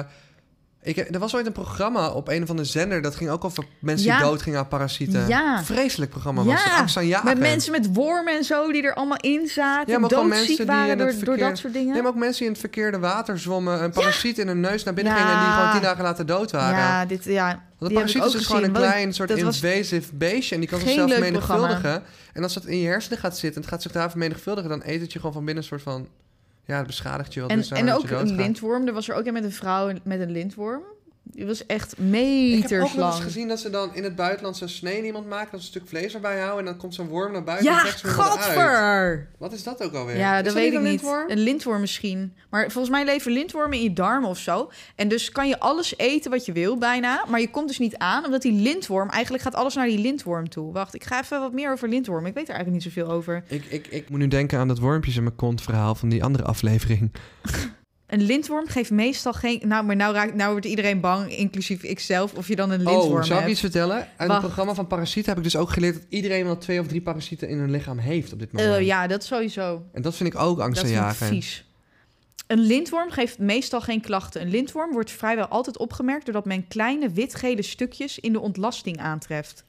[0.83, 3.01] ik, er was ooit een programma op een of andere zender...
[3.01, 4.17] dat ging ook over mensen Ja.
[4.17, 5.27] die doodgingen aan parasieten.
[5.27, 5.63] Ja.
[5.63, 7.23] Vreselijk programma was Ja, het.
[7.23, 9.93] Met mensen met wormen en zo die er allemaal in zaten.
[9.93, 11.93] Ja, maar doodziek mensen die waren door, door dat soort dingen.
[11.93, 13.83] Nee, maar ook mensen die in het verkeerde water zwommen...
[13.83, 15.33] een parasiet in hun neus naar binnen gingen...
[15.33, 16.77] en die gewoon tien dagen later dood waren.
[16.77, 20.15] ja, dit, ja, Want een parasiet ook is dus gewoon een klein soort was invasive
[20.15, 20.55] beestje...
[20.55, 22.03] en die kan zichzelf vermenigvuldigen.
[22.33, 23.55] En als dat in je hersenen gaat zitten...
[23.55, 24.69] en het gaat zich daar vermenigvuldigen...
[24.69, 26.07] dan eet het je gewoon van binnen een soort van...
[26.65, 27.49] ja, het beschadigt je wel.
[27.49, 28.87] En, dus en ook een lintworm.
[28.87, 30.83] Er was er ook een met een vrouw met een lintworm.
[31.25, 33.23] Die was echt Ik heb meters ook wel eens lang.
[33.23, 35.51] gezien dat ze dan in het buitenland zo'n snee in iemand maken...
[35.51, 36.59] dat ze een stuk vlees erbij houden...
[36.59, 39.29] en dan komt zo'n worm naar buiten en Ja, godver!
[39.37, 40.17] Wat is dat ook alweer?
[40.17, 40.89] Ja, Is dat weet ik een niet.
[40.91, 41.29] lintworm?
[41.29, 42.33] Een lintworm misschien.
[42.49, 44.71] Maar volgens mij leven lintwormen in je darmen of zo.
[44.95, 47.25] En dus kan je alles eten wat je wil bijna.
[47.29, 49.09] Maar je komt dus niet aan, omdat die lintworm...
[49.09, 50.73] Eigenlijk gaat alles naar die lintworm toe.
[50.73, 52.25] Wacht, ik ga even wat meer over lintworm.
[52.25, 53.43] Ik weet er eigenlijk niet zoveel over.
[53.47, 55.95] Ik, ik, ik moet nu denken aan dat wormpjes in mijn kont verhaal...
[55.95, 57.11] van die andere aflevering.
[58.13, 59.61] Een lintworm geeft meestal geen...
[59.65, 62.33] Nou, maar nou, raakt, nou wordt iedereen bang, inclusief ikzelf...
[62.33, 64.07] of je dan een lintworm Oh, zou ik iets vertellen?
[64.17, 64.31] Wacht.
[64.31, 65.93] het programma van Parasieten heb ik dus ook geleerd...
[65.93, 68.75] dat iedereen wel twee of drie parasieten in hun lichaam heeft op dit moment.
[68.75, 69.83] Eh, ja, dat sowieso.
[69.93, 71.29] En dat vind ik ook Dat vind ik angstaanjagend.
[71.29, 71.65] vies.
[72.47, 74.41] Een lintworm geeft meestal geen klachten.
[74.41, 76.25] Een lintworm wordt vrijwel altijd opgemerkt...
[76.25, 79.63] doordat men kleine wit-gele stukjes in de ontlasting aantreft.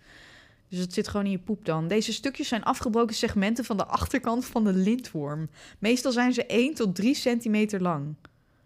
[0.68, 1.88] Dus het zit gewoon in je poep dan.
[1.88, 5.48] Deze stukjes zijn afgebroken segmenten van de achterkant van de lintworm.
[5.78, 8.14] Meestal zijn ze 1 tot 3 centimeter lang.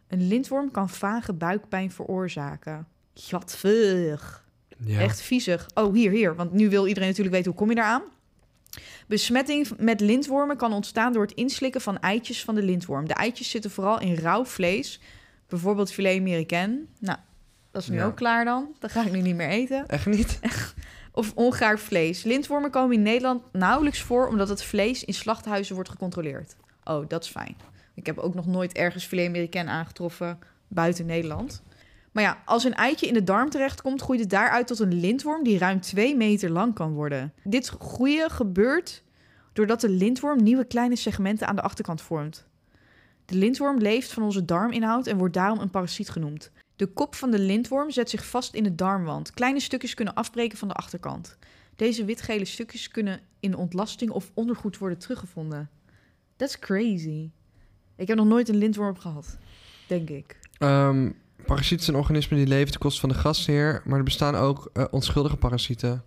[0.08, 2.86] Een lintworm kan vage buikpijn veroorzaken.
[3.14, 4.42] Gadver.
[4.78, 5.00] Ja.
[5.00, 5.66] Echt viezig.
[5.74, 6.34] Oh, hier, hier.
[6.34, 8.02] Want nu wil iedereen natuurlijk weten hoe kom je daaraan.
[9.06, 13.08] Besmetting met lintwormen kan ontstaan door het inslikken van eitjes van de lintworm.
[13.08, 15.00] De eitjes zitten vooral in rauw vlees,
[15.48, 16.88] bijvoorbeeld filet américain.
[16.98, 17.18] Nou,
[17.70, 18.04] dat is nu Ja.
[18.04, 18.74] ook klaar dan.
[18.78, 19.88] Dat ga ik nu niet meer eten.
[19.88, 20.38] Echt niet?
[21.12, 22.22] Of ongaar vlees.
[22.22, 26.56] Lintwormen komen in Nederland nauwelijks voor omdat het vlees in slachthuizen wordt gecontroleerd.
[26.84, 27.56] Oh, dat is fijn.
[27.98, 31.62] Ik heb ook nog nooit ergens filet aangetroffen buiten Nederland.
[32.12, 35.44] Maar ja, als een eitje in de darm terechtkomt, groeit het daaruit tot een lintworm
[35.44, 37.32] die ruim 2 meter lang kan worden.
[37.44, 39.02] Dit groeien gebeurt
[39.52, 42.46] doordat de lintworm nieuwe kleine segmenten aan de achterkant vormt.
[43.24, 46.50] De lintworm leeft van onze darminhoud en wordt daarom een parasiet genoemd.
[46.76, 49.30] De kop van de lintworm zet zich vast in de darmwand.
[49.30, 51.36] Kleine stukjes kunnen afbreken van de achterkant.
[51.76, 55.70] Deze witgele stukjes kunnen in ontlasting of ondergoed worden teruggevonden.
[56.36, 57.30] That's crazy.
[57.98, 59.38] Ik heb nog nooit een lintworm gehad,
[59.86, 60.38] denk ik.
[60.58, 61.10] Ehm,
[61.46, 64.84] parasieten zijn organismen die leven ten koste van de gastheer, maar er bestaan ook eh,
[64.90, 66.02] onschuldige parasieten.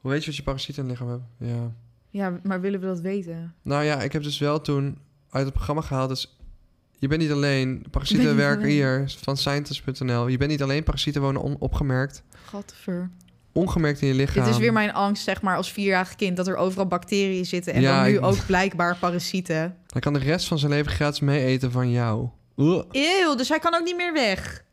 [0.00, 1.56] Hoe weet je wat je parasieten in het lichaam hebben?
[1.56, 1.72] Ja.
[2.10, 3.54] Ja, maar willen we dat weten?
[3.62, 4.98] Nou ja, ik heb dus wel toen
[5.30, 6.38] uit het programma gehaald, dus
[6.98, 10.28] je bent niet alleen, parasieten werken hier van scientist.nl.
[10.28, 13.10] Je bent niet alleen, parasieten wonen onopgemerkt, Gadver.
[13.54, 14.44] Ongemerkt in je lichaam.
[14.44, 16.36] Dit is weer mijn angst, zeg maar, als vierjarig kind...
[16.36, 19.76] dat er overal bacteriën zitten en Ja, dan nu ik- ook blijkbaar parasieten.
[19.86, 22.28] Hij kan de rest van zijn leven gratis mee eten van jou.
[22.90, 24.64] Eeuw, dus hij kan ook niet meer weg.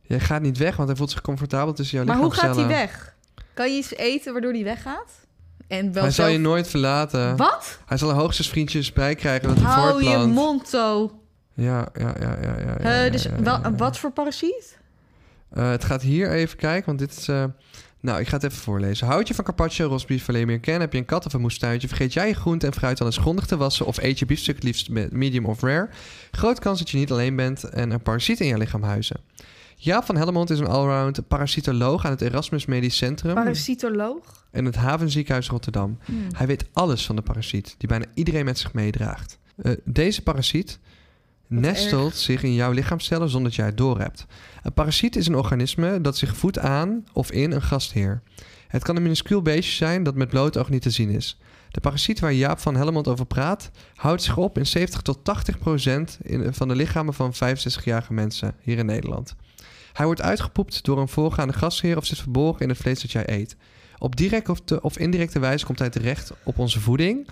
[0.00, 2.66] Jij gaat niet weg, want hij voelt zich comfortabel tussen jouw Maar hoe gaat hij
[2.66, 3.14] weg?
[3.54, 5.10] Kan je iets eten waardoor hij weggaat?
[5.68, 7.36] En wel Hij zal je nooit verlaten.
[7.36, 7.78] Wat?
[7.86, 11.20] Hij zal hoogstens vriendjes bij krijgen dat hij Hou je mond zo.
[11.54, 13.10] Ja, ja, ja, ja, ja.
[13.10, 13.74] Dus ja, ja, wel, ja.
[13.74, 14.78] wat voor parasiet?
[15.50, 17.28] Eh, het gaat hier even kijken, want dit is...
[17.28, 17.44] eh,
[18.00, 19.06] Nou, ik ga het even voorlezen.
[19.06, 20.80] Houd je van carpaccio, rosbief, meer ken?
[20.80, 21.88] Heb je een kat of een moestuintje?
[21.88, 23.86] Vergeet jij je groente en fruit dan eens grondig te wassen?
[23.86, 25.88] Of eet je biefstuk het liefst met medium of rare?
[26.30, 29.20] Groot kans dat je niet alleen bent en er parasieten in je lichaam huizen.
[29.76, 34.46] Jaap van Hellemond is een allround parasitoloog aan het Erasmus Medisch Centrum Parasitoloog?
[34.50, 35.98] en het Havenziekenhuis Rotterdam.
[36.04, 36.26] Hmm.
[36.36, 39.38] Hij weet alles van de parasiet, die bijna iedereen met zich meedraagt.
[39.56, 40.78] Eh, deze parasiet
[41.50, 44.26] nestelt zich in jouw lichaamcellen zonder dat jij het doorhebt.
[44.62, 48.22] Een parasiet is een organisme dat zich voedt aan of in een gastheer.
[48.68, 51.38] Het kan een minuscuul beestje zijn dat met bloot oog niet te zien is.
[51.70, 55.58] De parasiet waar Jaap van Helmond over praat, houdt zich op in 70 tot 80
[55.58, 56.18] procent
[56.50, 59.34] van de lichamen van 65-jarige mensen hier in Nederland.
[59.92, 63.28] Hij wordt uitgepoept door een voorgaande gastheer of zit verborgen in het vlees dat jij
[63.28, 63.56] eet.
[63.98, 67.28] Op directe of, of indirecte wijze komt hij terecht op onze voeding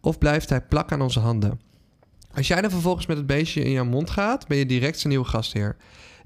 [0.00, 1.60] of blijft hij plakken aan onze handen.
[2.34, 5.08] Als jij dan vervolgens met het beestje in jouw mond gaat, ben je direct zijn
[5.12, 5.76] nieuwe gastheer.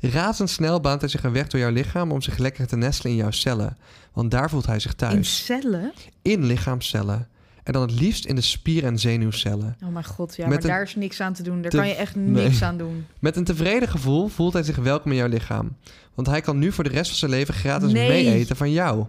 [0.00, 3.18] Razendsnel baant hij zich een weg door jouw lichaam om zich lekker te nestelen in
[3.18, 3.76] jouw cellen.
[4.12, 5.44] Want daar voelt hij zich In thuis.
[5.44, 5.92] cellen?
[6.22, 7.28] In lichaamcellen.
[7.62, 9.76] En dan het liefst in de spier- en zenuwcellen.
[9.84, 11.62] Oh mijn god, ja, Met maar een daar is niks aan te doen.
[11.62, 12.44] Daar te- kan je echt nee.
[12.44, 13.06] niks aan doen.
[13.18, 15.76] Met een tevreden gevoel voelt hij zich welkom in jouw lichaam.
[16.14, 18.08] Want hij kan nu voor de rest van zijn leven gratis Nee.
[18.08, 19.06] mee eten van jou.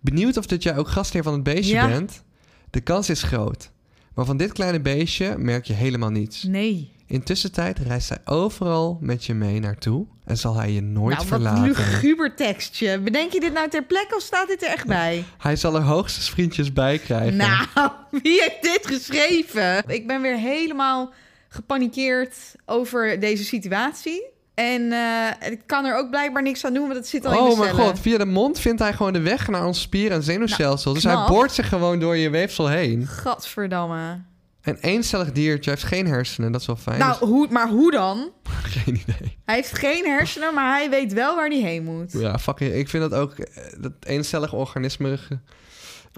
[0.00, 1.86] Benieuwd of dat jij ook gastheer van het beestje Ja.
[1.88, 2.22] bent?
[2.70, 3.70] De kans is groot.
[4.16, 6.42] Maar van dit kleine beestje merk je helemaal niets.
[6.42, 6.92] Nee.
[7.06, 11.16] Intussen tijd reist hij overal met je mee naartoe en zal hij je nooit nou,
[11.16, 11.62] wat verlaten.
[11.62, 12.98] luguber tekstje.
[13.00, 15.24] Bedenk je dit nou ter plekke of staat dit er echt bij?
[15.38, 17.36] Hij zal er hoogstens vriendjes bij krijgen.
[17.36, 17.90] Nou,
[18.22, 19.82] wie heeft dit geschreven?
[19.86, 21.12] Ik ben weer helemaal
[21.48, 24.34] gepanikeerd over deze situatie.
[24.56, 27.38] En eh, ik kan er ook blijkbaar niks aan doen, want het zit al in
[27.38, 27.86] oh de mijn cellen.
[27.86, 30.94] god, via de mond vindt hij gewoon de weg naar ons spier- en zenuwstelsel.
[30.94, 33.06] dus hij Nou, boort zich gewoon door je weefsel heen.
[33.06, 34.20] Gadverdamme.
[34.62, 36.98] Een eencellig diertje heeft geen hersenen, dat is wel fijn.
[36.98, 38.30] Nou, hoe, maar hoe dan?
[38.84, 39.38] Geen idee.
[39.44, 42.12] Hij heeft geen hersenen, maar hij weet wel waar hij heen moet.
[42.12, 45.34] Ja, fucking, ik vind dat ook, eh, dat eencellig organisme, ge-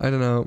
[0.05, 0.47] I don't know.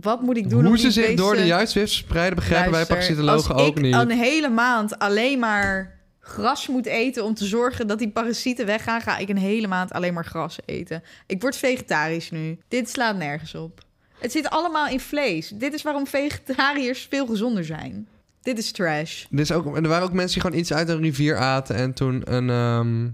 [0.00, 2.70] Wat moet ik doen om Hoe ze die zich door de juiste weefsel spreiden, begrijpen
[2.70, 3.94] wij Luister, parasitologen als ook ik niet.
[3.94, 9.00] een hele maand alleen maar gras moet eten om te zorgen dat die parasieten weggaan,
[9.00, 11.02] ga ik een hele maand alleen maar gras eten.
[11.26, 12.58] Ik word vegetarisch nu.
[12.68, 13.80] Dit slaat nergens op.
[14.18, 15.48] Het zit allemaal in vlees.
[15.48, 18.08] Dit is waarom vegetariërs veel gezonder zijn.
[18.42, 19.24] Dit is trash.
[19.30, 21.92] Er, is ook, er waren ook mensen die gewoon iets uit een rivier aten en
[21.92, 22.50] toen een...
[22.50, 23.08] ehm,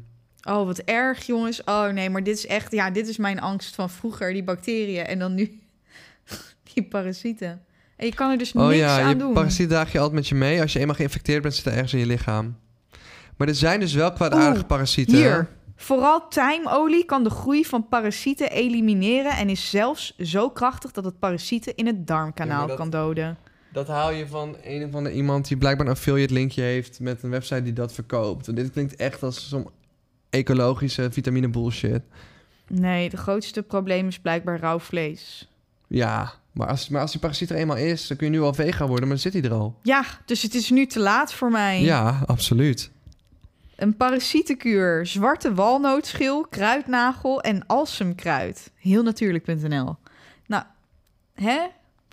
[0.54, 1.64] Oh, wat erg, jongens.
[1.64, 2.72] Oh nee, maar dit is echt...
[2.72, 5.06] Ja, dit is mijn angst van vroeger, die bacteriën.
[5.06, 5.60] En dan nu
[6.74, 7.62] die parasieten.
[7.96, 9.32] En je kan er dus Oh niks ja, aan je doen.
[9.32, 10.60] parasiet draag je altijd met je mee.
[10.60, 12.56] Als je eenmaal geïnfecteerd bent, zit er ergens in je lichaam.
[13.40, 15.16] Maar er zijn dus wel kwaadaardige Oeh, parasieten.
[15.16, 15.48] Hier.
[15.76, 21.18] Vooral tijmolie kan de groei van parasieten elimineren en is zelfs zo krachtig dat het
[21.18, 23.36] parasieten in het darmkanaal Ja, maar dat- kan doden.
[23.72, 27.22] Dat haal je van een of andere iemand die blijkbaar een affiliate linkje heeft met
[27.22, 28.48] een website die dat verkoopt.
[28.48, 29.68] En dit klinkt echt als zo'n
[30.30, 32.02] ecologische vitamine bullshit.
[32.68, 35.48] Nee, het grootste probleem is blijkbaar rauw vlees.
[35.86, 38.54] Ja, maar als, maar als die parasiet er eenmaal is, dan kun je nu al
[38.54, 39.76] vegan worden, maar dan zit hij er al.
[39.82, 41.82] Ja, dus het is nu te laat voor mij.
[41.82, 42.90] Ja, absoluut.
[43.80, 48.70] Een parasietenkuur, zwarte walnootschil, kruidnagel en alsemkruid.
[48.76, 49.96] Heel natuurlijk.nl.
[50.46, 50.64] Nou,
[51.34, 51.58] hè?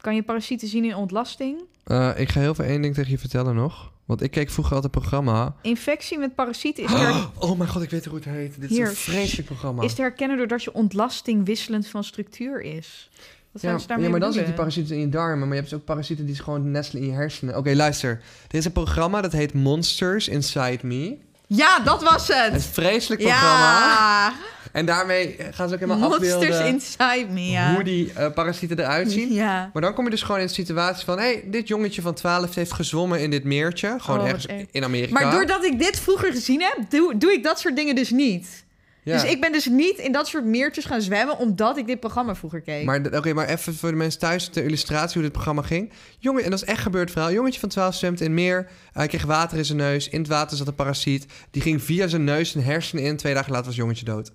[0.01, 1.62] Kan je parasieten zien in ontlasting?
[1.84, 3.91] Eh, ik ga heel veel één ding tegen je vertellen nog.
[4.06, 5.56] Want ik keek vroeger altijd een programma.
[5.62, 8.56] Infectie met parasieten is, her- Oh mijn god, ik weet hoe het heet.
[8.60, 8.88] Dit is Hier.
[8.88, 9.84] een vreselijk programma.
[9.84, 13.10] is te herkennen doordat je ontlasting wisselend van structuur is.
[13.51, 14.73] Wat ja, zijn ze daarmee ja, maar dan zit die bedoelen?
[14.73, 15.39] parasieten in je darmen.
[15.39, 17.58] Maar je hebt dus ook parasieten die gewoon nestelen in je hersenen.
[17.58, 18.21] Oké, luister.
[18.47, 21.17] Er is een programma dat heet Monsters Inside Me.
[21.47, 22.65] Ja, dat was Een het!
[22.71, 23.57] vreselijk programma.
[23.57, 24.33] Ja!
[24.71, 27.73] En daarmee gaan ze ook helemaal Monsters afbeelden inside me, ja.
[27.73, 29.33] hoe die eh, parasieten eruit zien.
[29.33, 29.69] Ja.
[29.73, 31.17] Maar dan kom je dus gewoon in de situatie van...
[31.17, 33.95] hé, hey, dit jongetje van 12 heeft gezwommen in dit meertje.
[33.99, 34.65] Gewoon Oh, ergens erg.
[34.71, 35.13] in Amerika.
[35.21, 38.65] Maar doordat ik dit vroeger gezien heb, doe, doe ik dat soort dingen dus niet.
[39.07, 39.21] Ja.
[39.21, 41.37] Dus ik ben dus niet in dat soort meertjes gaan zwemmen...
[41.37, 42.85] omdat ik dit programma vroeger keek.
[42.85, 45.91] Maar, oké, maar even voor de mensen thuis, de illustratie hoe dit programma ging.
[46.19, 47.31] Jongen, en dat is echt gebeurd verhaal.
[47.31, 48.67] Jongetje van 12 zwemt in meer.
[48.91, 50.09] Hij kreeg water in zijn neus.
[50.09, 51.25] In het water zat een parasiet.
[51.51, 53.17] Die ging via zijn neus en hersenen in.
[53.17, 54.31] Twee dagen later was jongetje dood.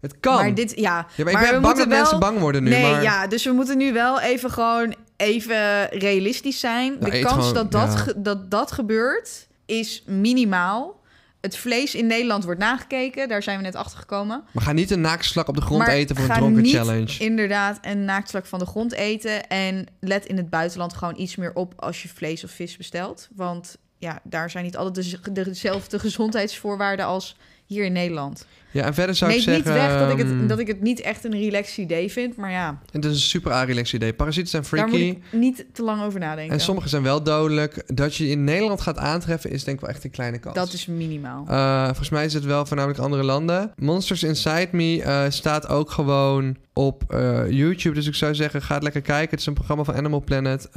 [0.00, 0.34] Het kan.
[0.34, 1.06] Maar dit, ja.
[1.16, 2.70] ja, maar, ik we ben bang dat moeten wel- mensen bang worden nu.
[2.70, 3.02] nee, maar...
[3.02, 6.96] ja, dus we moeten nu wel even gewoon even realistisch zijn.
[7.00, 8.12] Nou, de kans gewoon- dat, dat, ja.
[8.16, 11.00] dat dat gebeurt is minimaal.
[11.42, 13.28] Het vlees in Nederland wordt nagekeken.
[13.28, 14.44] Daar zijn we net achter gekomen.
[14.52, 17.18] Maar ga niet een naakslak op de grond Maar eten voor een dronken niet challenge.
[17.18, 19.48] Inderdaad, een naaktslak van de grond eten.
[19.48, 23.28] En let in het buitenland gewoon iets meer op als je vlees of vis bestelt.
[23.34, 27.36] Want ja, daar zijn niet altijd de- dezelfde gezondheidsvoorwaarden als
[27.72, 28.46] hier in Nederland.
[28.72, 29.72] Ja, en verder zou Neemt ik zeggen...
[29.72, 32.36] niet weg dat ik, ehm, het, dat ik het niet echt een relaxed idee vind.
[32.36, 34.12] Maar ja, Het is een super relaxed idee.
[34.12, 35.18] Parasieten zijn daar moet freaky.
[35.32, 36.54] ik niet te lang over nadenken.
[36.54, 37.82] En sommige zijn wel dodelijk.
[37.86, 40.54] Dat je in Nederland gaat aantreffen is denk ik wel echt een kleine kans.
[40.54, 41.44] Dat is minimaal.
[41.48, 43.72] Eh, volgens mij is het wel voornamelijk andere landen.
[43.76, 47.94] Monsters Inside Me eh, staat ook gewoon op eh, YouTube.
[47.94, 49.30] Dus ik zou zeggen, ga het lekker kijken.
[49.30, 50.68] Het is een programma van Animal Planet.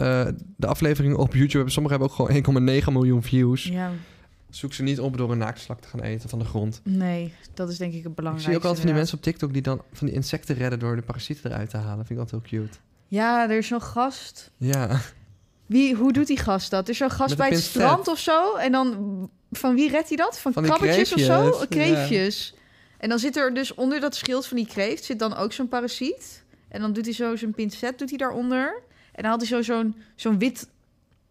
[0.57, 3.63] De afleveringen op YouTube, hebben sommige hebben ook gewoon 1,9 miljoen views.
[3.63, 3.91] Ja,
[4.55, 6.81] Zoek ze niet op door een naaktslak te gaan eten van de grond.
[6.83, 8.51] nee, dat is denk ik het Ik belangrijkste.
[8.51, 10.95] zie ook altijd van die mensen op TikTok die dan van die insecten redden door
[10.95, 12.05] de parasieten eruit te halen.
[12.05, 12.77] Vind ik altijd heel cute.
[13.07, 14.51] Ja, er is zo'n gast.
[14.57, 14.99] Ja.
[15.65, 16.83] Wie, hoe doet die gast dat?
[16.83, 18.55] Er is zo'n gast Met bij het strand of zo.
[18.55, 20.39] En dan, van wie redt hij dat?
[20.39, 21.65] Van, Van krabbetjes of zo?
[21.69, 22.55] kreeftjes.
[22.97, 25.03] En dan zit er dus onder dat schild van die kreeft...
[25.03, 26.43] zit dan ook zo'n parasiet.
[26.67, 28.81] En dan doet hij zo zijn pincet doet hij daaronder.
[29.11, 30.67] En dan had hij zo zo'n zo'n wit...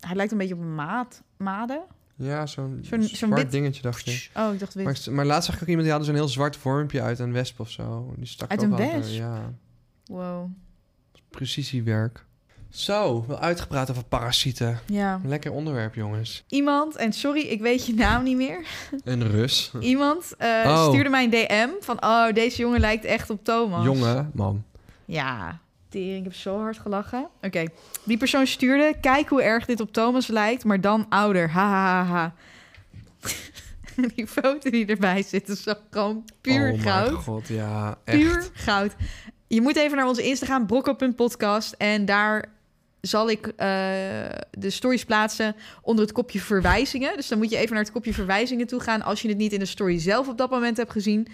[0.01, 1.83] Hij lijkt een beetje op een maat, made.
[2.17, 4.31] Ja, zo'n Zo'n- zwart wit- dingetje dacht ik.
[4.37, 4.85] Oh, ik dacht wit.
[4.85, 7.33] Maar, maar laatst zag ik ook iemand die had zo'n heel zwart vormpje uit een
[7.33, 8.15] wesp of zo.
[8.17, 9.13] Die stak Uit ook een?
[9.13, 9.53] Ja,
[10.07, 10.51] Wow.
[11.31, 12.25] precisiewerk.
[12.71, 14.79] Zo, wel uitgepraat over parasieten.
[14.87, 15.21] Ja.
[15.25, 16.45] Lekker onderwerp, jongens.
[16.49, 18.67] Iemand, en sorry, ik weet je naam niet meer.
[19.05, 19.73] Een Rus.
[19.81, 20.89] Iemand eh, Oh.
[20.89, 22.03] stuurde mij een DM van...
[22.05, 23.85] Oh, deze jongen lijkt echt op Thomas.
[23.85, 24.65] Jongen, man.
[25.05, 25.61] Ja,
[25.95, 27.29] tering, ik heb zo hard gelachen.
[27.43, 27.65] Oké,
[28.05, 28.95] die persoon stuurde...
[29.01, 31.51] Kijk hoe erg dit op Thomas lijkt, maar dan ouder.
[31.51, 32.35] Ha, ha, ha, ha.
[34.15, 37.13] die foto die erbij zit is zo gewoon puur oh goud.
[37.13, 37.99] god, ja.
[38.05, 38.19] Echt.
[38.19, 38.93] Puur goud.
[39.47, 41.73] Je moet even naar onze Instagram, brokko.podcast.
[41.73, 42.53] En daar
[43.01, 43.67] zal ik eh,
[44.51, 47.17] de stories plaatsen onder het kopje verwijzingen.
[47.17, 49.03] Dus dan moet je even naar het kopje verwijzingen toe gaan...
[49.03, 51.29] als je het niet in de story zelf op dat moment hebt gezien.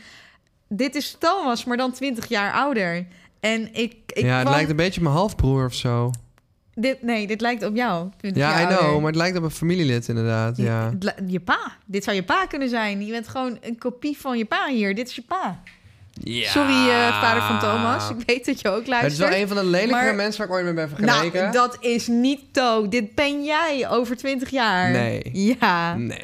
[0.69, 3.07] Dit is Thomas, maar dan 20 jaar ouder.
[3.41, 6.11] En ik, ik ja, het kwam- lijkt een beetje op mijn halfbroer of zo.
[6.75, 8.09] dit, nee, dit lijkt op jou.
[8.17, 10.93] 20 Ja, I know, maar het lijkt op een familielid inderdaad, ja.
[11.27, 11.73] Je pa.
[11.87, 13.07] Dit zou je pa kunnen zijn.
[13.07, 14.95] Je bent gewoon een kopie van je pa hier.
[14.95, 15.61] Dit is je pa.
[16.25, 18.11] Sorry, eh, vader van Thomas.
[18.11, 19.29] Ik weet dat je ook Het is luistert.
[19.29, 21.41] wel een van de lelijkere Maar- mensen waar ik ooit mee ben vergeleken.
[21.41, 22.89] Nou, dat is niet To.
[22.89, 24.91] Dit ben jij over 20 jaar.
[24.91, 25.31] Nee.
[25.33, 25.95] Ja.
[25.95, 26.19] Nee.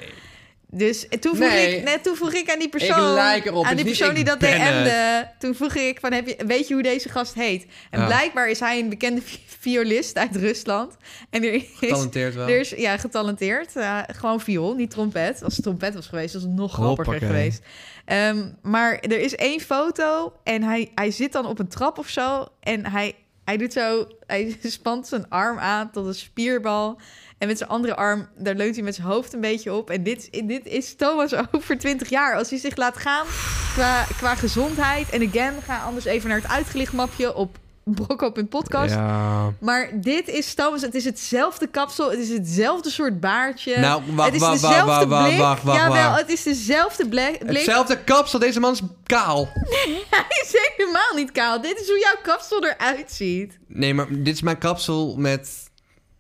[0.76, 1.76] Dus toen vroeg, Nee.
[1.76, 3.18] ik, net toen vroeg ik aan die persoon...
[3.44, 3.64] Erop.
[3.64, 5.28] Aan die persoon die dat DM'de.
[5.38, 7.66] Toen vroeg ik van, heb je, weet je hoe deze gast heet?
[7.90, 10.96] En blijkbaar is hij een bekende vi- violist uit Rusland.
[11.30, 11.62] En er is...
[11.74, 12.48] Getalenteerd wel.
[12.48, 13.72] Er is, ja, getalenteerd.
[14.06, 15.42] Gewoon viool, niet trompet.
[15.42, 17.28] Als het trompet was geweest, was het nog grappiger Hoppakee.
[17.36, 17.62] geweest.
[18.04, 22.08] Ehm, maar er is één foto en hij, hij zit dan op een trap of
[22.08, 22.46] zo.
[22.60, 27.00] En hij, hij doet zo, hij spant zijn arm aan tot een spierbal.
[27.38, 29.90] En met zijn andere arm, daar leunt hij met zijn hoofd een beetje op.
[29.90, 32.36] En dit, dit is Thomas over 20 jaar.
[32.36, 33.26] Als hij zich laat gaan
[33.72, 35.10] qua, qua gezondheid.
[35.10, 38.94] En again, ga anders even naar het uitgelicht mapje op brokko.podcast.
[38.94, 39.52] Ja.
[39.60, 43.78] Maar dit is Thomas, het is hetzelfde kapsel, het is hetzelfde soort baardje.
[43.78, 45.38] Nou, wacht, het is wacht, dezelfde wacht, wacht, blik.
[45.38, 47.42] wacht, wacht, Jawel, het is dezelfde blik.
[47.46, 49.48] Hetzelfde kapsel, deze man is kaal.
[50.10, 51.60] Hij is helemaal niet kaal.
[51.60, 53.58] Dit is hoe jouw kapsel eruit ziet.
[53.66, 55.65] Nee, maar dit is mijn kapsel met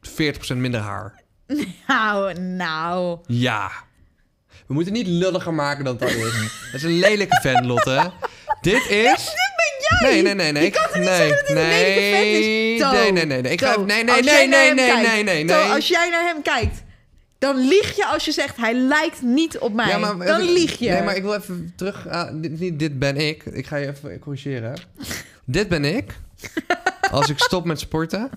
[0.08, 1.22] 40% minder haar.
[1.86, 3.18] Nou, nou.
[3.26, 3.70] Ja.
[4.66, 6.32] We moeten het niet lulliger maken dan het al is.
[6.32, 8.12] Het is een lelijke fan, Lotte.
[8.60, 9.24] Dit is...
[9.24, 9.46] Dit
[10.00, 10.64] Nee, nee, nee, nee.
[10.64, 12.46] Je kan toch niet nee, zeggen dat hij een nee, lelijke vent is?
[13.00, 13.52] Nee, nee, nee, nee.
[13.52, 16.82] Ik ga, nee, nee, nee, nee, nee, kijkt, nee, nee, als jij naar hem kijkt,
[17.38, 19.98] dan lieg je als je zegt hij lijkt niet op mij.
[20.18, 20.90] dan lieg je.
[20.90, 22.06] Nee, maar ik wil even terug.
[22.32, 23.44] dit, dit ben ik.
[23.44, 24.74] Ik ga je even corrigeren.
[25.44, 26.18] dit ben ik.
[27.10, 28.30] Als ik stop met sporten.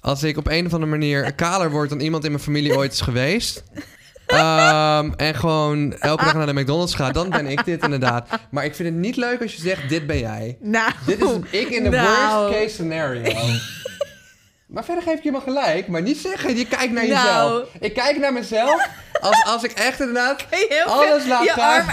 [0.00, 2.92] Als ik op een of andere manier kaler word dan iemand in mijn familie ooit
[2.92, 3.62] is geweest.
[4.26, 8.28] Ehm, en gewoon elke dag naar de McDonald's ga, dan ben ik dit inderdaad.
[8.50, 10.56] Maar ik vind het niet leuk als je zegt, dit ben jij.
[10.60, 12.42] Nou, Dit is ik in de Nou.
[12.42, 13.32] worst case scenario.
[14.66, 15.88] maar verder geef ik je maar gelijk.
[15.88, 17.26] Maar niet zeggen, je kijkt naar Nou.
[17.26, 17.68] jezelf.
[17.80, 18.88] Ik kijk naar mezelf
[19.20, 20.46] als, als ik echt inderdaad
[20.84, 21.84] alles laat gaan.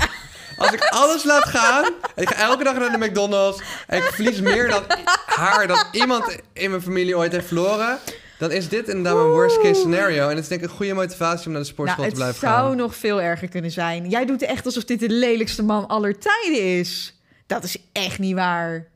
[0.58, 1.84] Als ik alles laat gaan.
[2.16, 3.62] En ik ga elke dag naar de McDonald's.
[3.88, 4.84] En ik verlies meer dan
[5.26, 8.00] haar dan iemand in mijn familie ooit heeft verloren.
[8.38, 10.24] Dan is dit inderdaad mijn worst case scenario.
[10.24, 12.34] En het is denk ik een goede motivatie om naar de sportschool nou, te het
[12.34, 12.78] blijven zou gaan.
[12.78, 14.10] nog veel erger kunnen zijn.
[14.10, 17.20] Jij doet echt alsof dit de lelijkste man aller tijden is.
[17.46, 18.88] Dat is echt niet waar.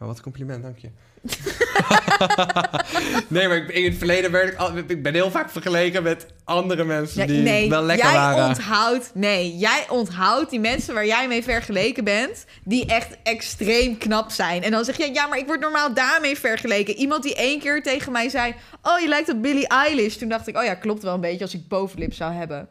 [0.00, 0.90] Oh, wat een compliment, dank je.
[3.28, 6.84] nee, maar in het verleden werd ik, al, ik ben heel vaak vergeleken met andere
[6.84, 8.46] mensen Nee, die nee, wel lekker jij waren.
[8.46, 9.10] onthoudt...
[9.14, 12.44] Nee, jij onthoudt die mensen waar jij mee vergeleken bent...
[12.64, 14.62] die echt extreem knap zijn.
[14.62, 16.94] En dan zeg je, ja, maar ik word normaal daarmee vergeleken.
[16.94, 18.54] Iemand die één keer tegen mij zei...
[18.82, 20.16] oh, je lijkt op Billie Eilish.
[20.16, 21.44] Toen dacht ik, oh ja, klopt wel een beetje...
[21.44, 22.68] als ik bovenlip zou hebben.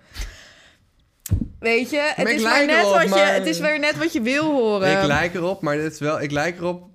[1.59, 4.21] Weet je, het is, maar net erop, wat je, het is weer net wat je
[4.21, 5.01] wil horen.
[5.01, 6.91] Ik lijk erop, maar dit is wel, ik lijk erop.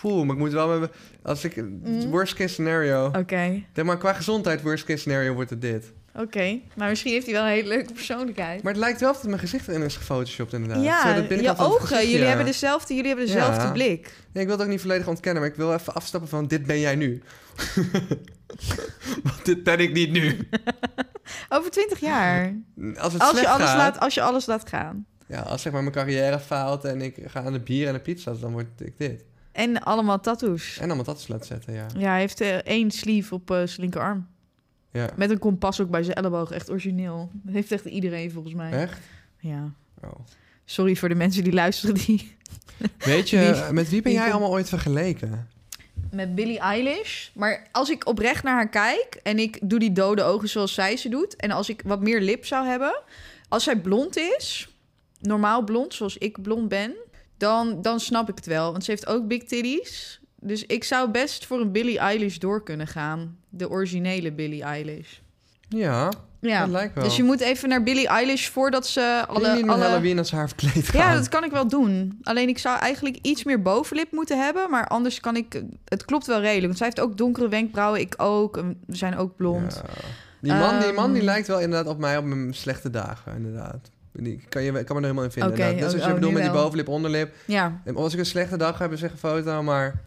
[0.00, 0.90] Poeh, maar ik moet wel met,
[1.22, 2.10] als ik Mm.
[2.10, 3.06] worst case scenario.
[3.06, 5.92] Oké, Denk maar qua gezondheid worst case scenario wordt het dit.
[6.14, 6.58] oké.
[6.76, 8.62] Maar misschien heeft hij wel een hele leuke persoonlijkheid.
[8.62, 10.82] Maar het lijkt wel of het mijn gezicht erin is gefotoshopt inderdaad.
[10.84, 13.72] ja, dat je ogen, jullie hebben, dezelfde, jullie hebben dezelfde Ja.
[13.72, 14.12] blik.
[14.32, 16.66] Nee, ik wil het ook niet volledig ontkennen, maar ik wil even afstappen van dit
[16.66, 17.22] ben jij nu.
[19.22, 20.48] Want dit ben ik niet nu.
[21.48, 22.54] Over twintig jaar.
[22.98, 25.06] Als het Als je, alles gaat, laat, als je alles laat gaan.
[25.26, 28.00] ja, als zeg maar mijn carrière faalt en ik ga aan de bier en de
[28.00, 29.24] pizza's, dan word ik dit.
[29.58, 30.76] En allemaal tattoos.
[30.76, 31.86] En allemaal dat laten zetten, ja.
[31.96, 34.26] Ja, hij heeft eh, één sleeve op eh, zijn linkerarm.
[34.92, 35.10] ja.
[35.16, 36.50] Met een kompas ook bij zijn elleboog.
[36.50, 37.30] Echt origineel.
[37.32, 38.72] Dat heeft echt iedereen volgens mij.
[38.72, 38.98] Echt?
[39.38, 39.72] Ja.
[40.02, 40.10] Oh.
[40.64, 42.36] Sorry voor de mensen die luisteren die...
[42.98, 45.48] Weet je, Wie- met wie ben jij allemaal ooit vergeleken?
[46.10, 47.28] Met Billie Eilish.
[47.34, 49.20] Maar als ik oprecht naar haar kijk...
[49.22, 51.36] en ik doe die dode ogen zoals zij ze doet...
[51.36, 53.00] en als ik wat meer lip zou hebben...
[53.48, 54.68] als zij blond is...
[55.20, 56.94] normaal blond, zoals ik blond ben...
[57.38, 58.70] dan, dan snap ik het wel.
[58.72, 60.20] Want ze heeft ook big titties.
[60.40, 63.36] Dus ik zou best voor een Billie Eilish door kunnen gaan.
[63.48, 65.18] De originele Billie Eilish.
[65.68, 67.04] Ja, Ja, dat lijkt wel.
[67.04, 69.82] dus je moet even naar Billie Eilish voordat ze Alle, niet alle...
[69.84, 71.00] Halloween haar verkleed gaan.
[71.00, 72.18] Ja, dat kan ik wel doen.
[72.22, 74.70] Alleen ik zou eigenlijk iets meer bovenlip moeten hebben.
[74.70, 75.62] Maar anders kan ik...
[75.84, 76.64] Het klopt wel redelijk.
[76.66, 78.00] Want zij heeft ook donkere wenkbrauwen.
[78.00, 78.56] Ik ook.
[78.86, 79.82] We zijn ook blond.
[79.86, 79.92] Ja.
[80.40, 81.24] Die, man, die man die Ehm.
[81.30, 83.90] lijkt wel inderdaad op mij op mijn slechte dagen, inderdaad.
[84.22, 85.58] Die kan, je, kan me er helemaal in vinden.
[85.58, 87.34] Net zoals oh, je oh, bedoelt met die bovenlip, onderlip.
[87.44, 87.80] Ja.
[87.84, 89.62] En als ik een slechte dag heb, zeg een foto.
[89.62, 90.02] Maar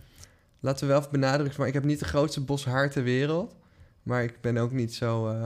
[0.60, 1.60] laten we wel even benadrukken.
[1.60, 3.56] Maar ik heb niet de grootste bos haar ter wereld.
[4.04, 5.28] Maar ik ben ook niet zo...
[5.28, 5.44] eh,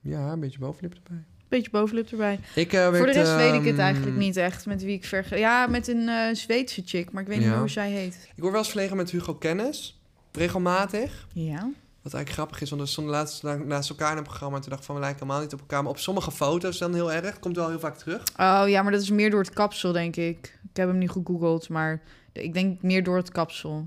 [0.00, 1.24] ja, een beetje bovenlip erbij.
[1.48, 2.40] Beetje bovenlip erbij.
[2.54, 4.66] Ik, eh, Voor de rest weet ik het ehm, eigenlijk niet echt.
[4.66, 5.40] Met wie ik vergelijk.
[5.40, 7.12] Ja, met een eh Zweedse chick.
[7.12, 8.14] Maar ik weet niet meer hoe zij heet.
[8.34, 10.00] Ik word wel eens verlegen met Hugo Kennis.
[10.32, 11.26] Regelmatig.
[11.32, 11.70] Ja.
[12.10, 14.54] Wat eigenlijk grappig is, want we stonden laatst na- naast elkaar in een programma...
[14.56, 15.82] en toen dacht ik van, we lijken helemaal niet op elkaar.
[15.82, 17.38] Maar op sommige foto's dan heel erg.
[17.38, 18.22] Komt wel heel vaak terug.
[18.36, 20.58] Oh ja, maar dat is meer door het kapsel, denk ik.
[20.70, 21.68] Ik heb hem niet gegoogeld.
[21.68, 23.86] Maar ik denk meer door het kapsel.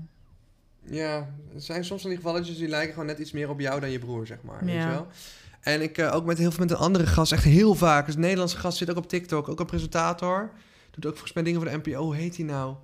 [0.84, 1.16] Ja,
[1.54, 3.90] er zijn soms van die gevalletjes die lijken gewoon net iets meer op jou dan
[3.90, 4.64] je broer, zeg maar.
[4.64, 4.80] Weet Ja.
[4.86, 5.06] je wel?
[5.60, 8.06] En ik eh, ook met heel veel met een andere gast, echt heel vaak.
[8.06, 10.50] Dus een Nederlandse gast zit ook op TikTok, ook een presentator.
[10.90, 12.02] Doet ook volgens mij dingen voor de NPO.
[12.02, 12.74] Hoe heet hij nou?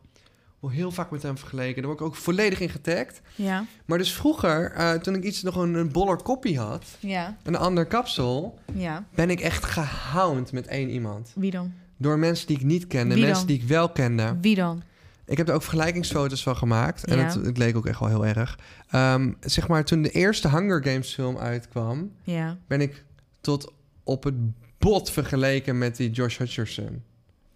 [0.60, 1.74] Word heel vaak met hem vergeleken.
[1.82, 3.20] Daar word ik ook volledig in getagd.
[3.34, 3.64] Ja.
[3.84, 7.36] Maar dus vroeger, eh, toen ik iets nog een, een boller koppie had, Ja.
[7.42, 9.04] een ander kapsel, Ja.
[9.14, 11.32] ben ik echt gehound met één iemand.
[11.34, 11.72] Wie dan?
[11.96, 13.54] Door mensen die ik niet kende, Wie mensen dan?
[13.56, 14.36] die ik wel kende.
[14.40, 14.82] Wie dan?
[15.24, 17.04] Ik heb er ook vergelijkingsfoto's van gemaakt.
[17.04, 17.24] En Ja.
[17.24, 18.58] het, het leek ook echt wel heel erg.
[18.90, 22.10] Ehm, zeg maar, toen de eerste Hunger Games film uitkwam...
[22.22, 22.56] Ja.
[22.66, 23.04] ben ik
[23.40, 23.72] tot
[24.04, 24.34] op het
[24.78, 27.02] bot vergeleken met die Josh Hutcherson.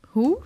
[0.06, 0.38] Hoe?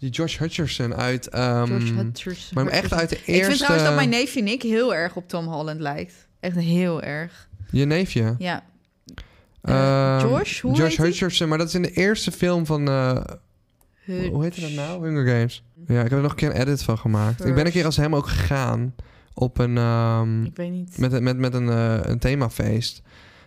[0.00, 1.28] Die Josh Hutcherson uit...
[1.28, 2.54] ehm, Hutcherson.
[2.54, 3.32] maar hem echt uit de eerste...
[3.32, 6.28] Ik vind trouwens dat mijn neefje Nick heel erg op Tom Holland lijkt.
[6.40, 7.48] Echt heel erg.
[7.70, 8.34] Je neefje.
[8.38, 8.62] Ja.
[9.62, 10.60] Ehm, Josh?
[10.60, 10.96] Hoe Josh?
[10.96, 12.88] Hutcherson, maar dat is in de eerste film van...
[12.88, 13.16] eh,
[14.30, 15.06] hoe heet dat nou?
[15.06, 15.62] Hunger Games.
[15.86, 17.44] Ja, ik heb er nog een keer een edit van gemaakt.
[17.44, 18.94] Ik ben een keer als hem ook gegaan
[19.34, 19.76] op een...
[19.78, 20.98] ehm, Ik weet niet.
[20.98, 23.02] Met, met, met een, eh, een themafeest.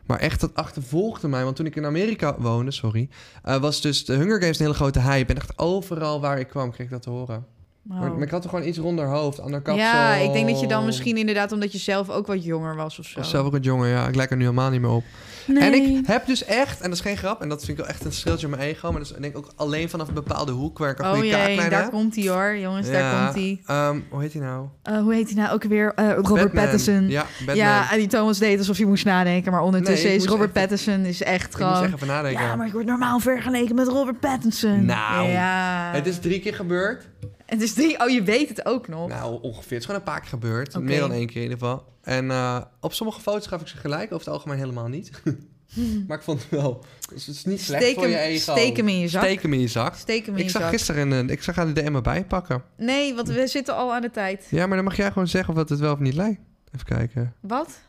[0.06, 1.44] Maar echt, dat achtervolgde mij.
[1.44, 3.10] Want toen ik in Amerika woonde, sorry...
[3.44, 5.32] eh, was dus de Hunger Games een hele grote hype.
[5.34, 7.46] En echt overal waar ik kwam, kreeg ik dat te horen.
[7.82, 9.84] Maar, maar ik had er gewoon iets ronder hoofd, ander kapsel.
[9.86, 13.00] ja, ik denk dat je dan misschien inderdaad omdat je zelf ook wat jonger was
[13.00, 13.20] of zo.
[13.20, 14.08] Of zelf ook wat jonger, ja.
[14.08, 15.04] Ik lijk er nu helemaal niet meer op.
[15.48, 15.64] Nee.
[15.64, 17.94] En ik heb dus echt, en dat is geen grap, en dat vind ik wel
[17.94, 20.14] echt een schildje op mijn ego, maar dat is denk ik ook alleen vanaf een
[20.14, 22.94] bepaalde hoek waar ik een Oh goede jee, kaaklijn daar komt hij hoor, jongens, Ja,
[22.94, 23.62] daar komt hij.
[23.66, 24.68] ehm, hoe heet hij nou?
[25.04, 25.94] hoe heet hij nou ook weer?
[25.96, 26.64] Eh, Robert Batman.
[26.64, 27.10] Pattinson.
[27.10, 27.56] Ja, Batman.
[27.56, 30.68] Ja, en die Thomas deed alsof je moest nadenken, maar ondertussen Nee, is Robert echt-
[30.68, 31.84] Pattinson is echt gewoon...
[31.84, 32.44] echt nadenken.
[32.46, 34.86] Ja, maar ik word normaal vergeleken met Robert Pattinson.
[34.86, 35.90] Nou, ja.
[35.94, 37.08] Het is drie keer gebeurd.
[37.54, 38.00] Het is drie...
[38.00, 39.10] Oh, je weet het ook nog.
[39.10, 39.70] Nou, ongeveer.
[39.72, 40.80] Het is gewoon een paar keer gebeurd.
[40.80, 41.86] Meer dan één keer in ieder geval.
[42.02, 45.12] En eh, op sommige foto's gaf ik ze gelijk, over het algemeen helemaal niet.
[46.08, 46.84] maar ik vond het wel...
[47.14, 48.52] Dus het is niet slecht Steek voor je ego.
[48.52, 49.24] steek hem in je zak.
[49.24, 49.96] Steek hem in je zak.
[49.96, 50.72] Steek hem in Ik je zag zak.
[50.72, 52.64] gisteren, een, ik zag aan de DM erbij pakken.
[52.78, 54.48] Nee, want we zitten al aan de tijd.
[54.50, 56.42] Ja, maar dan mag jij gewoon zeggen wat het wel of niet lijkt.
[56.74, 57.34] Even kijken.
[57.40, 57.80] Wat?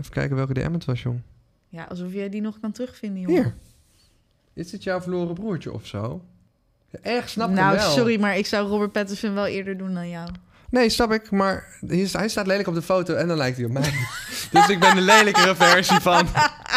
[0.00, 1.20] Even kijken welke DM het was, jong.
[1.68, 3.42] Ja, alsof jij die nog kan terugvinden, jongen.
[3.42, 3.54] Hier.
[4.52, 6.22] Is dit jouw verloren broertje of zo?
[7.02, 7.90] Erg snap ik nou, wel.
[7.90, 10.28] sorry, maar ik zou Robert Pattinson wel eerder doen dan jou.
[10.70, 11.30] Nee, snap ik.
[11.30, 11.66] Maar
[12.12, 13.92] hij staat lelijk op de foto en dan lijkt hij op mij.
[14.52, 16.26] dus ik ben de lelijkere versie van...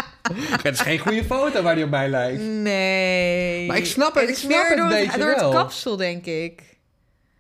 [0.64, 2.42] het is geen goede foto waar hij op mij lijkt.
[2.44, 3.68] Nee.
[3.68, 6.26] Maar ik snap het, Het ik snap het door, een beetje door het kapsel, denk
[6.26, 6.62] ik.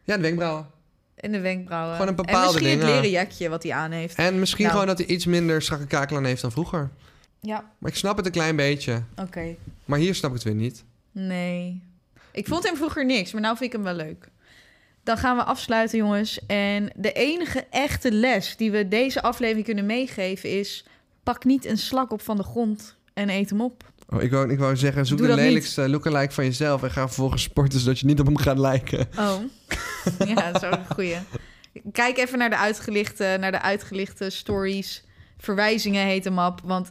[0.03, 0.65] Ja, de wenkbrauwen.
[1.15, 1.91] En de wenkbrauwen.
[1.95, 4.15] Gewoon een en bepaalde misschien het leren jakje wat hij aan heeft.
[4.15, 4.77] En misschien Nou.
[4.77, 6.89] gewoon dat hij iets minder strakke kakel aan heeft dan vroeger.
[7.41, 9.01] Ja, Maar ik snap het een klein beetje.
[9.15, 9.55] oké.
[9.85, 10.83] Maar hier snap ik het weer niet.
[11.11, 11.81] Nee.
[12.37, 14.29] Ik vond hem vroeger niks, maar nu vind ik hem wel leuk.
[15.03, 16.45] Dan gaan we afsluiten, jongens.
[16.45, 20.85] En de enige echte les die we deze aflevering kunnen meegeven is...
[21.23, 23.83] pak niet een slak op van de grond en eet hem op.
[24.09, 25.45] Oh, ik, wou, ik wou zeggen, zoek de dat niet.
[25.45, 26.83] lelijkste lookalike van jezelf...
[26.83, 29.07] en ga vervolgens sporten zodat je niet op hem gaat lijken.
[29.17, 29.35] Oh,
[30.27, 31.17] ja, dat is ook een goeie.
[31.91, 35.03] Kijk even naar de uitgelichte, naar de uitgelichte stories.
[35.37, 36.89] Verwijzingen heet de map, want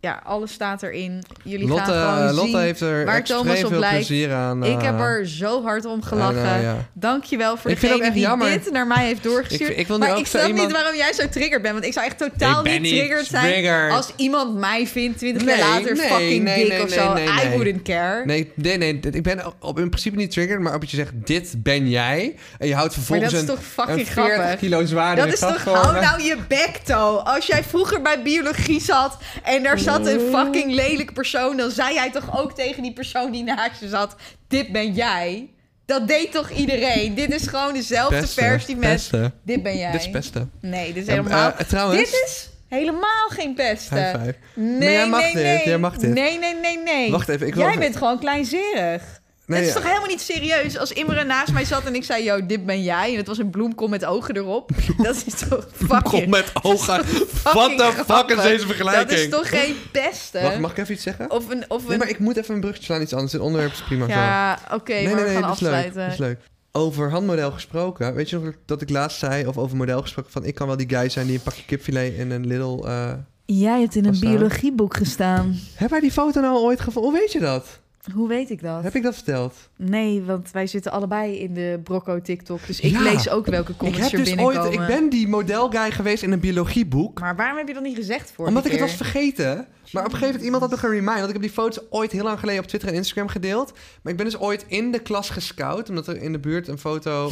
[0.00, 1.22] ja, alles staat erin.
[1.44, 2.58] Jullie Lotte, gaan gewoon Lotte zien.
[2.60, 4.06] heeft er waar Thomas op veel lijkt.
[4.06, 4.64] plezier aan.
[4.64, 6.44] Ik eh, heb er zo hard om gelachen.
[6.44, 6.76] en, eh, ja.
[6.92, 8.50] Dankjewel voor Ik degene die jammer.
[8.50, 9.70] dit naar mij heeft doorgestuurd.
[9.70, 11.74] Ik- ik wil maar ik snap iemand- niet waarom jij zo triggerd bent.
[11.74, 13.90] Want ik zou echt totaal niet triggerd zijn...
[13.90, 17.16] als iemand mij vindt 20 Nee, jaar later nee, fucking nee, dik nee, of zo.
[17.16, 18.24] I wouldn't care.
[18.24, 21.54] Nee, nee, nee, ik ben op in principe niet triggered, maar op je zegt, dit
[21.62, 22.34] ben jij.
[22.58, 24.58] En je houdt maar vervolgens dat is een, toch fucking een 40 grappig?
[24.58, 27.16] kilo zwaardere Dat is toch, hou nou je bek, To.
[27.16, 31.94] Als jij vroeger bij biologie zat en daar zat een fucking lelijk persoon, dan zei
[31.94, 34.16] jij toch ook tegen die persoon die naast je zat:
[34.48, 35.50] Dit ben jij.
[35.86, 37.14] Dat deed toch iedereen?
[37.14, 39.32] Dit is gewoon dezelfde Beste, versie met: beste.
[39.44, 39.92] Dit ben jij.
[39.92, 40.46] Dit is beste.
[40.60, 41.52] Nee, dit is helemaal.
[41.52, 44.34] eh, trouwens, dit is helemaal geen five.
[44.54, 45.62] Nee, Maar jij mag nee, dit, nee.
[45.64, 46.14] jij mag dit.
[46.14, 47.10] Nee, nee, nee, nee.
[47.10, 49.19] Wacht even, ik Jij bent gewoon kleinzerig.
[49.50, 49.80] Nee, het is ja.
[49.80, 52.82] toch helemaal niet serieus als Imre naast mij zat en ik zei: Yo, dit ben
[52.82, 53.10] jij.
[53.10, 54.70] En het was een bloemkool met ogen erop.
[54.98, 56.26] Dat is toch Kom fucking.
[56.30, 57.02] met ogen.
[57.04, 59.08] What fucking the fuck is deze vergelijking?
[59.08, 60.40] Dat is toch geen beste?
[60.40, 61.30] Wacht, mag ik even iets zeggen?
[61.30, 61.64] Of een.
[61.68, 63.32] Of een Nee, maar ik moet even een bruggetje slaan, iets anders.
[63.32, 64.12] Dit onderwerp is prima zo.
[64.12, 65.72] ja, oké, nee, maar nee, we gaan dat is leuk.
[65.72, 66.02] afsluiten.
[66.02, 66.38] Dat is leuk.
[66.72, 68.14] Over handmodel gesproken.
[68.14, 70.76] Weet je nog dat ik laatst zei, of over model gesproken, van ik kan wel
[70.76, 72.84] die guy zijn die een pakje kipfilet in een Lidl...
[72.86, 73.12] eh
[73.44, 75.58] Jij hebt in een biologieboek gestaan.
[75.74, 77.10] Heb hij die foto nou ooit gevonden?
[77.10, 77.66] Hoe weet je dat?
[78.14, 78.82] Hoe weet ik dat?
[78.82, 79.54] Heb ik dat verteld?
[79.76, 82.66] Nee, want wij zitten allebei in de Brocco TikTok.
[82.66, 83.00] Dus ik Ja.
[83.02, 84.62] lees ook welke Ik comments heb er dus binnenkomen.
[84.62, 87.20] ooit, ik ben die modelguy geweest in een biologieboek.
[87.20, 89.66] Maar waarom heb je dat niet gezegd voor Omdat ik het was vergeten.
[89.92, 91.14] Maar op een gegeven moment iemand had nog een reminder.
[91.16, 93.72] Want ik heb die foto's ooit heel lang geleden op Twitter en Instagram gedeeld.
[94.02, 95.88] Maar ik ben dus ooit in de klas gescout.
[95.88, 97.30] Omdat er in de buurt een foto,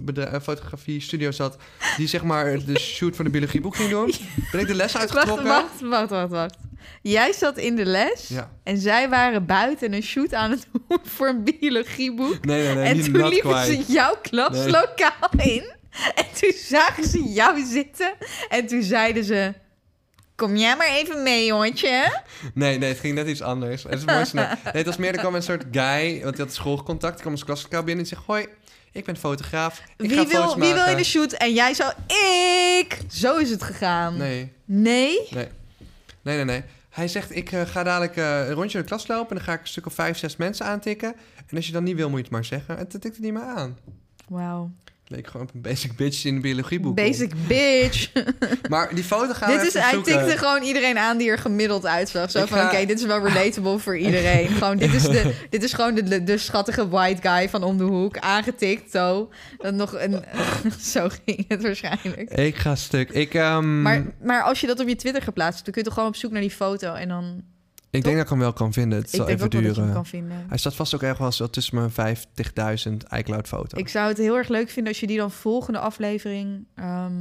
[0.00, 1.56] bedrijf, een fotografie studio zat.
[1.96, 4.12] Die zeg maar de shoot voor de biologieboek ging doen.
[4.52, 5.46] Ben ik de les uitgetrokken.
[5.46, 6.56] wacht, wacht, wacht, wacht.
[7.02, 8.50] Jij zat in de les Ja.
[8.62, 12.44] en zij waren buiten een shoot aan het doen voor een biologieboek.
[12.44, 12.84] Nee, nee, nee.
[12.84, 13.82] en toen liepen quite.
[13.84, 15.72] ze jouw klaslokaal in.
[16.14, 18.12] En toen zagen ze jou zitten.
[18.48, 19.52] En toen zeiden ze...
[20.36, 22.20] Kom jij maar even mee, jongetje.
[22.54, 23.82] Nee, nee, het ging net iets anders.
[23.82, 24.44] Het is mooi snel.
[24.46, 27.20] Nee, het was meer, er kwam een soort guy, want die had schoolcontact.
[27.20, 28.46] Kwam als klaslokaal binnen en zei, hoi,
[28.92, 29.82] ik ben fotograaf.
[29.96, 31.32] Ik Wie ga wil, wie wil in maken." de shoot?
[31.32, 31.88] En jij zo,
[32.78, 32.98] ik.
[33.10, 34.16] Zo is het gegaan.
[34.16, 35.18] Nee, Nee?
[35.30, 35.48] nee.
[36.22, 36.64] Nee, nee, nee.
[36.88, 39.28] Hij zegt, ik eh, ga dadelijk eh, een rondje de klas lopen...
[39.28, 41.14] en dan ga ik een stuk of vijf, zes mensen aantikken.
[41.46, 42.78] En als je dan niet wil, moet je het maar zeggen.
[42.78, 43.78] En toen tikte hij me aan.
[44.28, 44.70] Wauw.
[45.12, 46.96] Leek gewoon op een basic bitch in een biologieboek.
[46.96, 48.10] Basic bitch.
[48.68, 50.12] Maar die foto gaan we dit is, hij zoeken.
[50.18, 52.30] tikte gewoon iedereen aan die er gemiddeld uitzag.
[52.30, 54.48] Zo Ik van, ga- oké, dit is wel relatable voor iedereen.
[54.48, 57.76] gewoon, dit is, de, dit is gewoon de, de, de schattige white guy van om
[57.78, 58.18] de hoek.
[58.18, 59.30] Aangetikt, zo.
[59.58, 60.24] Dan nog een...
[60.80, 62.30] zo ging het waarschijnlijk.
[62.30, 63.10] Ik ga stuk.
[63.10, 65.94] Ik, ehm, Maar, maar als je dat op je Twitter geplaatst, dan kun je toch
[65.96, 66.92] gewoon op zoek naar die foto.
[66.94, 67.42] En dan...
[67.92, 68.98] ik denk dat ik hem wel kan vinden.
[68.98, 69.92] Het zal even dat duren.
[69.92, 70.44] kan vinden.
[70.48, 73.80] Hij staat vast ook ergens wel tussen mijn 50.000 iCloud foto's.
[73.80, 77.12] Ik zou het heel erg leuk vinden als je die dan volgende aflevering ehm,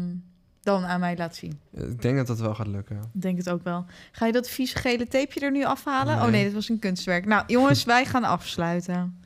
[0.61, 1.59] dan aan mij laat zien.
[1.73, 2.95] Ik denk dat dat wel gaat lukken.
[3.13, 3.85] Ik denk het ook wel.
[4.11, 6.15] Ga je dat vieze gele tapeje er nu afhalen?
[6.15, 6.43] Oh Nee.
[6.43, 7.25] dit was een kunstwerk.
[7.25, 9.19] Nou, jongens, wij gaan afsluiten.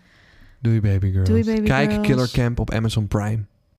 [0.60, 1.30] Doei baby girls.
[1.30, 2.08] Doei, baby Kijk girls.
[2.08, 3.44] Killer Camp op Amazon Prime.